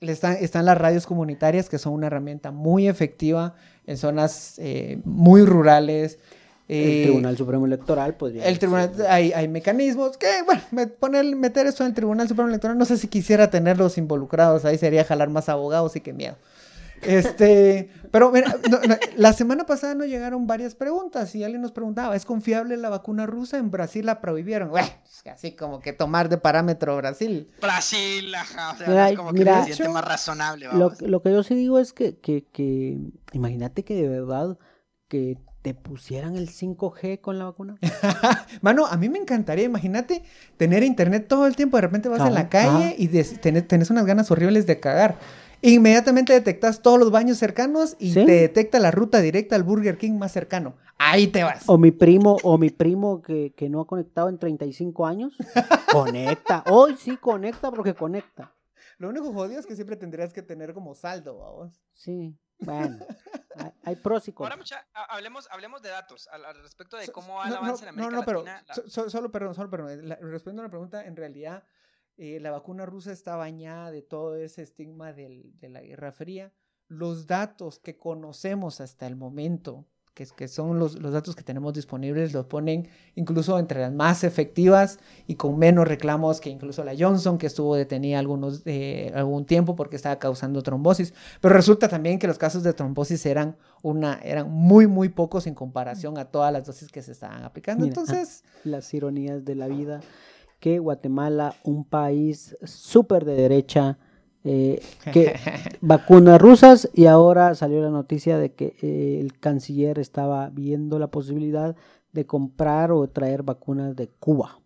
están, 0.00 0.36
están, 0.40 0.64
las 0.64 0.78
radios 0.78 1.06
comunitarias, 1.06 1.68
que 1.68 1.78
son 1.78 1.92
una 1.92 2.06
herramienta 2.06 2.50
muy 2.50 2.88
efectiva 2.88 3.54
en 3.86 3.98
zonas 3.98 4.54
eh, 4.58 5.00
muy 5.04 5.44
rurales. 5.44 6.18
el 6.66 6.86
eh, 6.86 7.02
Tribunal 7.04 7.36
Supremo 7.36 7.66
Electoral 7.66 8.16
podría. 8.16 8.46
El 8.46 8.58
tribunal, 8.58 8.90
hay, 9.08 9.32
hay, 9.32 9.48
mecanismos 9.48 10.16
que, 10.16 10.42
bueno, 10.46 10.90
poner, 10.98 11.24
meter 11.36 11.66
eso 11.66 11.84
en 11.84 11.88
el 11.88 11.94
Tribunal 11.94 12.26
Supremo 12.26 12.48
Electoral, 12.48 12.78
no 12.78 12.86
sé 12.86 12.96
si 12.96 13.06
quisiera 13.06 13.50
tenerlos 13.50 13.98
involucrados, 13.98 14.64
ahí 14.64 14.78
sería 14.78 15.04
jalar 15.04 15.28
más 15.28 15.50
abogados 15.50 15.94
y 15.94 16.00
qué 16.00 16.14
miedo. 16.14 16.36
Este, 17.02 17.90
pero 18.10 18.30
mira, 18.30 18.56
la 19.16 19.32
semana 19.32 19.66
pasada 19.66 19.94
nos 19.94 20.06
llegaron 20.06 20.46
varias 20.46 20.74
preguntas 20.74 21.34
y 21.34 21.44
alguien 21.44 21.62
nos 21.62 21.72
preguntaba, 21.72 22.16
¿es 22.16 22.24
confiable 22.24 22.76
la 22.76 22.88
vacuna 22.88 23.26
rusa? 23.26 23.58
En 23.58 23.70
Brasil 23.70 24.06
la 24.06 24.20
prohibieron. 24.20 24.70
Bueno, 24.70 24.88
así 25.32 25.52
como 25.52 25.80
que 25.80 25.92
tomar 25.92 26.28
de 26.28 26.38
parámetro 26.38 26.96
Brasil. 26.96 27.50
Brasil, 27.60 28.34
ajá, 28.34 28.72
o 28.72 28.76
sea, 28.76 29.10
es 29.10 29.16
como 29.16 29.32
que 29.32 29.38
mira, 29.38 29.64
siente 29.64 29.88
más 29.88 30.04
razonable. 30.04 30.68
Lo, 30.72 30.92
lo, 31.00 31.22
que 31.22 31.30
yo 31.30 31.42
sí 31.42 31.54
digo 31.54 31.78
es 31.78 31.92
que, 31.92 32.18
que, 32.18 32.46
que 32.52 32.98
imagínate 33.32 33.84
que 33.84 33.94
de 33.94 34.08
verdad 34.08 34.58
que 35.08 35.38
te 35.62 35.74
pusieran 35.74 36.36
el 36.36 36.48
5G 36.48 37.20
con 37.20 37.38
la 37.38 37.46
vacuna. 37.46 37.78
Mano, 38.62 38.86
a 38.86 38.96
mí 38.96 39.08
me 39.08 39.18
encantaría, 39.18 39.64
imagínate 39.64 40.22
tener 40.56 40.82
internet 40.82 41.26
todo 41.28 41.46
el 41.46 41.56
tiempo, 41.56 41.76
de 41.76 41.82
repente 41.82 42.08
vas 42.08 42.26
en 42.26 42.34
la 42.34 42.48
calle 42.48 42.94
y 42.96 43.08
tenés 43.08 43.90
unas 43.90 44.06
ganas 44.06 44.30
horribles 44.30 44.66
de 44.66 44.80
cagar. 44.80 45.18
Inmediatamente 45.60 46.32
detectas 46.32 46.82
todos 46.82 46.98
los 46.98 47.10
baños 47.10 47.38
cercanos 47.38 47.96
y 47.98 48.14
te 48.14 48.24
detecta 48.24 48.78
la 48.78 48.90
ruta 48.90 49.20
directa 49.20 49.56
al 49.56 49.64
Burger 49.64 49.98
King 49.98 50.12
más 50.12 50.32
cercano. 50.32 50.76
Ahí 50.98 51.28
te 51.28 51.42
vas. 51.42 51.64
O 51.66 51.78
mi 51.78 51.90
primo, 51.90 52.36
o 52.42 52.58
mi 52.58 52.70
primo 52.70 53.22
que, 53.22 53.68
no 53.68 53.80
ha 53.80 53.86
conectado 53.86 54.28
en 54.28 54.38
35 54.38 55.06
años, 55.06 55.36
conecta. 55.92 56.64
Hoy 56.70 56.96
sí 56.96 57.16
conecta 57.16 57.70
porque 57.70 57.94
conecta. 57.94 58.52
Lo 58.98 59.08
único 59.08 59.32
jodido 59.32 59.60
es 59.60 59.66
que 59.66 59.76
siempre 59.76 59.96
tendrías 59.96 60.32
que 60.32 60.42
tener 60.42 60.74
como 60.74 60.94
saldo, 60.94 61.38
vamos. 61.38 61.80
Sí, 61.94 62.36
bueno. 62.58 62.98
hay 63.84 63.96
pros 63.96 64.26
y 64.26 64.32
contras. 64.32 64.52
Ahora, 64.52 64.56
mucha, 64.56 64.86
hablemos, 65.08 65.48
hablemos 65.50 65.82
de 65.82 65.90
datos 65.90 66.28
al, 66.32 66.62
respecto 66.62 66.96
de 66.96 67.08
cómo 67.08 67.36
va 67.36 67.48
el 67.48 67.54
avance 67.54 67.84
en 67.84 67.90
América 67.90 68.10
no, 68.10 68.18
no, 68.18 68.24
pero, 68.24 68.44
solo, 69.08 69.30
perdón, 69.30 69.54
solo, 69.54 69.70
perdón. 69.70 70.16
respondiendo 70.20 70.62
a 70.62 70.66
la 70.66 70.70
pregunta, 70.70 71.04
en 71.04 71.16
realidad, 71.16 71.64
eh, 72.18 72.38
la 72.40 72.50
vacuna 72.50 72.84
rusa 72.84 73.12
está 73.12 73.36
bañada 73.36 73.90
de 73.90 74.02
todo 74.02 74.36
ese 74.36 74.62
estigma 74.62 75.12
del, 75.12 75.58
de 75.60 75.68
la 75.68 75.80
Guerra 75.80 76.12
Fría. 76.12 76.52
Los 76.88 77.26
datos 77.26 77.78
que 77.78 77.96
conocemos 77.96 78.80
hasta 78.80 79.06
el 79.06 79.16
momento 79.16 79.86
que, 80.26 80.48
son 80.48 80.78
los, 80.78 81.00
datos 81.00 81.36
que 81.36 81.42
tenemos 81.42 81.72
disponibles, 81.74 82.32
los 82.32 82.46
ponen 82.46 82.88
incluso 83.14 83.58
entre 83.58 83.80
las 83.80 83.92
más 83.92 84.24
efectivas 84.24 84.98
y 85.26 85.36
con 85.36 85.58
menos 85.58 85.86
reclamos 85.86 86.40
que 86.40 86.50
incluso 86.50 86.84
la 86.84 86.94
Johnson, 86.98 87.38
que 87.38 87.46
estuvo 87.46 87.76
detenida 87.76 88.18
algunos, 88.18 88.62
eh, 88.64 89.12
algún 89.14 89.44
tiempo 89.44 89.76
porque 89.76 89.96
estaba 89.96 90.18
causando 90.18 90.62
trombosis. 90.62 91.14
Pero 91.40 91.54
resulta 91.54 91.88
también 91.88 92.18
que 92.18 92.26
los 92.26 92.38
casos 92.38 92.62
de 92.62 92.72
trombosis 92.72 93.24
eran, 93.26 93.56
una, 93.82 94.18
eran 94.22 94.50
muy, 94.50 94.86
muy 94.86 95.08
pocos 95.08 95.46
en 95.46 95.54
comparación 95.54 96.18
a 96.18 96.24
todas 96.24 96.52
las 96.52 96.66
dosis 96.66 96.90
que 96.90 97.02
se 97.02 97.12
estaban 97.12 97.44
aplicando. 97.44 97.84
Entonces... 97.84 98.42
Las 98.64 98.92
ironías 98.92 99.44
de 99.44 99.54
la 99.54 99.68
vida, 99.68 100.00
que 100.60 100.78
Guatemala, 100.78 101.54
un 101.64 101.84
país 101.84 102.56
súper 102.64 103.24
de 103.24 103.34
derecha, 103.34 103.98
eh, 104.44 104.80
que 105.12 105.34
vacunas 105.80 106.40
rusas 106.40 106.88
y 106.94 107.06
ahora 107.06 107.54
salió 107.54 107.82
la 107.82 107.90
noticia 107.90 108.38
de 108.38 108.52
que 108.52 108.76
eh, 108.82 109.18
el 109.20 109.38
canciller 109.38 109.98
estaba 109.98 110.48
viendo 110.50 110.98
la 110.98 111.08
posibilidad 111.08 111.76
de 112.12 112.26
comprar 112.26 112.92
o 112.92 113.08
traer 113.08 113.42
vacunas 113.42 113.94
de 113.96 114.08
Cuba. 114.08 114.60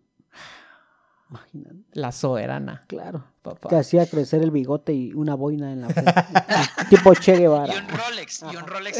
Imagínate. 1.33 1.75
La 1.93 2.11
soberana. 2.11 2.83
Claro. 2.87 3.25
Que 3.67 3.75
hacía 3.75 4.05
crecer 4.05 4.41
el 4.41 4.51
bigote 4.51 4.93
y 4.93 5.13
una 5.13 5.35
boina 5.35 5.73
en 5.73 5.81
la 5.81 5.89
frente. 5.89 6.13
tipo 6.89 7.13
Che 7.13 7.35
Guevara. 7.35 7.73
Y 7.73 7.77
un 7.77 7.89
Rolex. 7.89 8.45
Y 8.53 8.55
un 8.55 8.65
Rolex 8.65 8.99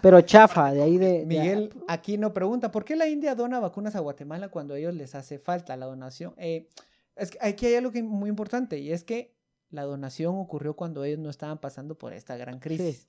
Pero 0.00 0.20
chafa, 0.20 0.72
de 0.72 0.82
ahí 0.82 0.96
de. 0.96 1.24
Miguel 1.26 1.74
aquí 1.88 2.18
no 2.18 2.32
pregunta: 2.32 2.70
¿por 2.70 2.84
qué 2.84 2.94
la 2.94 3.08
India 3.08 3.34
dona 3.34 3.58
vacunas 3.58 3.96
a 3.96 4.00
Guatemala 4.00 4.48
cuando 4.48 4.74
a 4.74 4.78
ellos 4.78 4.94
les 4.94 5.16
hace 5.16 5.40
falta 5.40 5.76
la 5.76 5.86
donación? 5.86 6.34
Eh, 6.36 6.68
es 7.16 7.32
que 7.32 7.38
aquí 7.40 7.66
hay 7.66 7.74
algo 7.74 7.90
que 7.90 8.02
muy 8.04 8.30
importante 8.30 8.78
y 8.78 8.92
es 8.92 9.02
que 9.02 9.34
la 9.70 9.82
donación 9.82 10.36
ocurrió 10.36 10.74
cuando 10.76 11.02
ellos 11.02 11.18
no 11.18 11.28
estaban 11.28 11.58
pasando 11.58 11.98
por 11.98 12.12
esta 12.12 12.36
gran 12.36 12.60
crisis. 12.60 13.08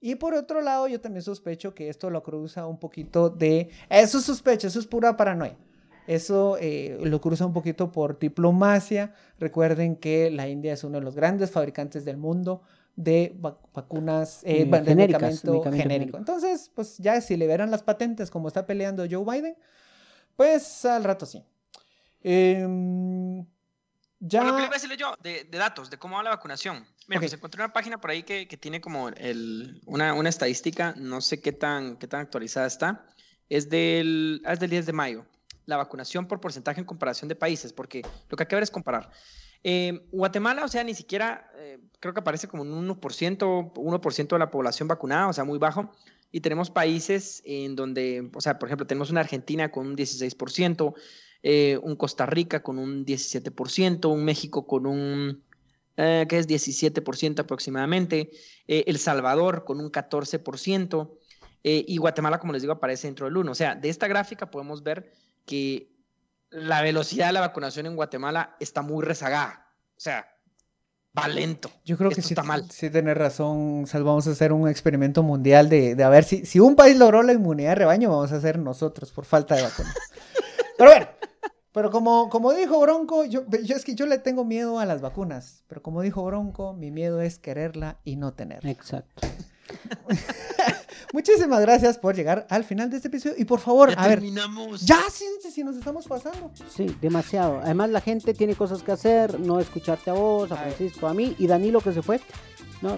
Y 0.00 0.16
por 0.16 0.34
otro 0.34 0.60
lado, 0.60 0.88
yo 0.88 1.00
también 1.00 1.22
sospecho 1.22 1.74
que 1.74 1.88
esto 1.88 2.10
lo 2.10 2.22
cruza 2.22 2.66
un 2.66 2.78
poquito 2.78 3.28
de... 3.28 3.70
Eso 3.90 4.18
es 4.18 4.24
sospecho, 4.24 4.66
eso 4.66 4.80
es 4.80 4.86
pura 4.86 5.16
paranoia. 5.16 5.56
Eso 6.06 6.56
eh, 6.60 6.98
lo 7.02 7.20
cruza 7.20 7.46
un 7.46 7.52
poquito 7.52 7.92
por 7.92 8.18
diplomacia. 8.18 9.14
Recuerden 9.38 9.96
que 9.96 10.30
la 10.30 10.48
India 10.48 10.72
es 10.72 10.84
uno 10.84 10.98
de 10.98 11.04
los 11.04 11.14
grandes 11.14 11.50
fabricantes 11.50 12.04
del 12.04 12.16
mundo 12.16 12.62
de 12.96 13.34
vacunas, 13.72 14.40
eh, 14.44 14.64
de 14.64 14.94
medicamento 14.94 15.62
genérico. 15.72 16.18
Entonces, 16.18 16.70
pues 16.74 16.98
ya 16.98 17.20
si 17.20 17.36
le 17.36 17.46
verán 17.46 17.70
las 17.70 17.82
patentes 17.82 18.30
como 18.30 18.48
está 18.48 18.66
peleando 18.66 19.06
Joe 19.10 19.24
Biden, 19.24 19.56
pues 20.36 20.84
al 20.84 21.04
rato 21.04 21.24
sí. 21.24 21.42
Eh, 22.22 22.66
ya... 24.18 24.42
Bueno, 24.42 24.70
¿qué 24.70 24.88
le 24.88 24.96
yo? 24.96 25.14
De, 25.22 25.44
datos, 25.50 25.88
de 25.88 25.98
cómo 25.98 26.16
va 26.16 26.22
la 26.22 26.30
vacunación. 26.30 26.84
Mira, 27.08 27.20
pues 27.20 27.32
encontré 27.32 27.62
una 27.62 27.72
página 27.72 28.00
por 28.00 28.10
ahí 28.10 28.22
que, 28.22 28.46
que 28.46 28.56
tiene 28.56 28.80
como 28.80 29.08
el, 29.08 29.80
una, 29.86 30.12
una, 30.12 30.28
estadística, 30.28 30.94
no 30.96 31.22
sé 31.22 31.40
qué 31.40 31.52
tan, 31.52 31.96
qué 31.96 32.06
tan 32.06 32.20
actualizada 32.20 32.66
está. 32.66 33.06
Es 33.48 33.70
del, 33.70 34.42
ah, 34.44 34.52
es 34.52 34.60
del 34.60 34.70
10 34.70 34.86
de 34.86 34.92
mayo. 34.92 35.26
La 35.66 35.76
vacunación 35.76 36.26
por 36.26 36.40
porcentaje 36.40 36.80
en 36.80 36.86
comparación 36.86 37.28
de 37.28 37.36
países, 37.36 37.72
porque 37.72 38.02
lo 38.28 38.36
que 38.36 38.42
hay 38.42 38.48
que 38.48 38.56
ver 38.56 38.62
es 38.62 38.70
comparar. 38.70 39.10
Eh, 39.62 40.06
Guatemala, 40.10 40.64
o 40.64 40.68
sea, 40.68 40.82
ni 40.84 40.94
siquiera, 40.94 41.50
eh, 41.56 41.78
creo 42.00 42.14
que 42.14 42.20
aparece 42.20 42.48
como 42.48 42.62
un 42.62 42.72
1%, 42.72 43.72
1% 43.74 44.28
de 44.28 44.38
la 44.38 44.50
población 44.50 44.88
vacunada, 44.88 45.28
o 45.28 45.32
sea, 45.32 45.44
muy 45.44 45.58
bajo. 45.58 45.90
Y 46.32 46.40
tenemos 46.40 46.70
países 46.70 47.42
en 47.44 47.74
donde, 47.74 48.30
o 48.34 48.40
sea, 48.40 48.58
por 48.58 48.68
ejemplo, 48.68 48.86
tenemos 48.86 49.10
una 49.10 49.20
Argentina 49.20 49.70
con 49.70 49.86
un 49.86 49.96
16%, 49.96 50.94
eh, 51.42 51.78
un 51.82 51.96
Costa 51.96 52.26
Rica 52.26 52.62
con 52.62 52.78
un 52.78 53.04
17%, 53.04 54.08
un 54.10 54.24
México 54.24 54.66
con 54.66 54.86
un, 54.86 55.42
eh, 55.96 56.26
que 56.28 56.38
es 56.38 56.46
17% 56.46 57.40
aproximadamente, 57.40 58.30
eh, 58.68 58.84
El 58.86 58.98
Salvador 58.98 59.64
con 59.64 59.80
un 59.80 59.90
14%, 59.90 61.16
y 61.62 61.98
Guatemala, 61.98 62.38
como 62.38 62.54
les 62.54 62.62
digo, 62.62 62.72
aparece 62.72 63.06
dentro 63.06 63.26
del 63.26 63.36
1. 63.36 63.52
O 63.52 63.54
sea, 63.54 63.74
de 63.74 63.90
esta 63.90 64.08
gráfica 64.08 64.50
podemos 64.50 64.82
ver 64.82 65.12
que 65.50 65.90
la 66.50 66.80
velocidad 66.80 67.26
de 67.26 67.32
la 67.32 67.40
vacunación 67.40 67.86
en 67.86 67.96
Guatemala 67.96 68.56
está 68.60 68.82
muy 68.82 69.04
rezagada. 69.04 69.66
O 69.96 70.00
sea, 70.00 70.28
va 71.18 71.26
lento. 71.26 71.70
Yo 71.84 71.96
creo 71.98 72.10
que 72.10 72.22
sí, 72.22 72.34
está 72.34 72.44
mal. 72.44 72.70
Sí, 72.70 72.88
tenés 72.88 73.16
razón, 73.16 73.88
Sal, 73.88 74.04
vamos 74.04 74.28
a 74.28 74.30
hacer 74.30 74.52
un 74.52 74.68
experimento 74.68 75.24
mundial 75.24 75.68
de, 75.68 75.96
de 75.96 76.04
a 76.04 76.08
ver 76.08 76.22
si, 76.22 76.46
si 76.46 76.60
un 76.60 76.76
país 76.76 76.96
logró 76.96 77.22
la 77.24 77.32
inmunidad 77.32 77.70
de 77.70 77.74
rebaño, 77.74 78.10
vamos 78.10 78.30
a 78.30 78.36
hacer 78.36 78.60
nosotros 78.60 79.10
por 79.10 79.24
falta 79.24 79.56
de 79.56 79.62
vacunas. 79.62 79.94
Pero 80.78 80.90
bueno, 80.92 81.08
pero 81.72 81.90
como, 81.90 82.30
como 82.30 82.54
dijo 82.54 82.80
Bronco, 82.80 83.26
yo, 83.26 83.44
yo, 83.62 83.76
es 83.76 83.84
que 83.84 83.94
yo 83.94 84.06
le 84.06 84.18
tengo 84.18 84.46
miedo 84.46 84.78
a 84.78 84.86
las 84.86 85.02
vacunas, 85.02 85.62
pero 85.68 85.82
como 85.82 86.00
dijo 86.00 86.24
Bronco, 86.24 86.72
mi 86.72 86.90
miedo 86.90 87.20
es 87.20 87.38
quererla 87.38 88.00
y 88.02 88.16
no 88.16 88.32
tenerla. 88.32 88.70
Exacto. 88.70 89.28
Muchísimas 91.12 91.60
gracias 91.60 91.98
por 91.98 92.14
llegar 92.14 92.46
al 92.50 92.64
final 92.64 92.88
de 92.90 92.96
este 92.96 93.08
episodio 93.08 93.34
y 93.38 93.44
por 93.44 93.60
favor, 93.60 93.90
a 93.96 94.08
terminamos. 94.08 94.80
ver. 94.80 94.80
Ya, 94.80 95.00
sí, 95.10 95.24
sí, 95.52 95.64
nos 95.64 95.76
estamos 95.76 96.06
pasando. 96.06 96.52
Sí, 96.74 96.86
demasiado. 97.00 97.60
Además 97.62 97.90
la 97.90 98.00
gente 98.00 98.32
tiene 98.34 98.54
cosas 98.54 98.82
que 98.82 98.92
hacer, 98.92 99.40
no 99.40 99.58
escucharte 99.60 100.10
a 100.10 100.14
vos, 100.14 100.50
a 100.52 100.56
Francisco, 100.56 101.08
a 101.08 101.14
mí 101.14 101.34
y 101.38 101.46
Danilo 101.46 101.80
que 101.80 101.92
se 101.92 102.02
fue. 102.02 102.20
No, 102.80 102.96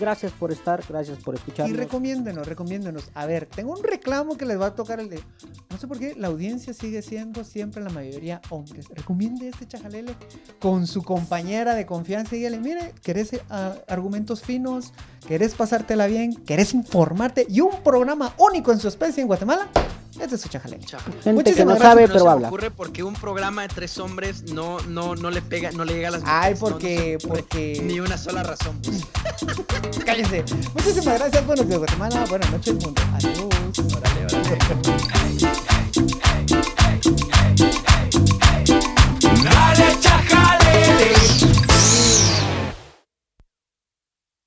gracias 0.00 0.32
por 0.32 0.50
estar, 0.50 0.82
gracias 0.88 1.18
por 1.18 1.34
escucharnos. 1.34 1.76
Y 1.76 1.78
recomiéndenos, 1.78 2.46
recomiéndenos. 2.46 3.10
A 3.14 3.26
ver, 3.26 3.46
tengo 3.46 3.72
un 3.72 3.84
reclamo 3.84 4.36
que 4.36 4.46
les 4.46 4.60
va 4.60 4.66
a 4.66 4.74
tocar 4.74 4.98
el 4.98 5.10
de. 5.10 5.22
No 5.68 5.78
sé 5.78 5.86
por 5.86 5.98
qué, 5.98 6.14
la 6.16 6.28
audiencia 6.28 6.72
sigue 6.72 7.02
siendo 7.02 7.44
siempre 7.44 7.82
la 7.82 7.90
mayoría 7.90 8.40
hombres. 8.50 8.88
Recomiende 8.88 9.48
este 9.48 9.68
chajalele 9.68 10.14
con 10.58 10.86
su 10.86 11.02
compañera 11.02 11.74
de 11.74 11.86
confianza 11.86 12.34
y 12.34 12.38
dígale: 12.38 12.58
mire, 12.58 12.94
querés 13.02 13.34
eh, 13.34 13.40
argumentos 13.86 14.42
finos, 14.42 14.92
querés 15.28 15.54
pasártela 15.54 16.06
bien, 16.06 16.34
querés 16.34 16.74
informarte 16.74 17.46
y 17.48 17.60
un 17.60 17.82
programa 17.84 18.34
único 18.38 18.72
en 18.72 18.80
su 18.80 18.88
especie 18.88 19.20
en 19.20 19.26
Guatemala. 19.26 19.68
Este 20.20 20.34
es 20.34 20.40
su 20.42 20.48
chajalén. 20.48 20.80
Gente 21.24 21.54
que 21.54 21.64
no 21.64 21.70
gracias, 21.70 21.88
sabe, 21.88 22.08
pero, 22.08 22.28
habla. 22.28 22.48
Ocurre 22.48 22.70
porque 22.70 23.02
un 23.02 23.14
programa 23.14 23.62
de 23.62 23.68
tres 23.68 23.98
hombres 23.98 24.42
no, 24.52 24.78
no, 24.80 25.16
no 25.16 25.30
le 25.30 25.40
pega, 25.40 25.72
no 25.72 25.84
le 25.84 25.94
llega 25.94 26.08
a 26.08 26.10
las 26.12 26.20
mujeres. 26.20 26.42
Ay, 26.42 26.54
porque. 27.26 27.80
Ni 27.82 28.00
una 28.00 28.18
sola 28.18 28.42
razón. 28.42 28.78
Pues. 28.82 29.00
Muchísimas 30.74 31.18
gracias. 31.18 31.46
Buenos 31.46 31.66
días, 31.66 31.78
Guatemala. 31.78 32.26
Buenas 32.28 32.50
noches, 32.50 32.74
mundo. 32.74 33.00
Adiós. 33.14 33.38
Órale, 33.96 34.26
órale. 34.26 34.58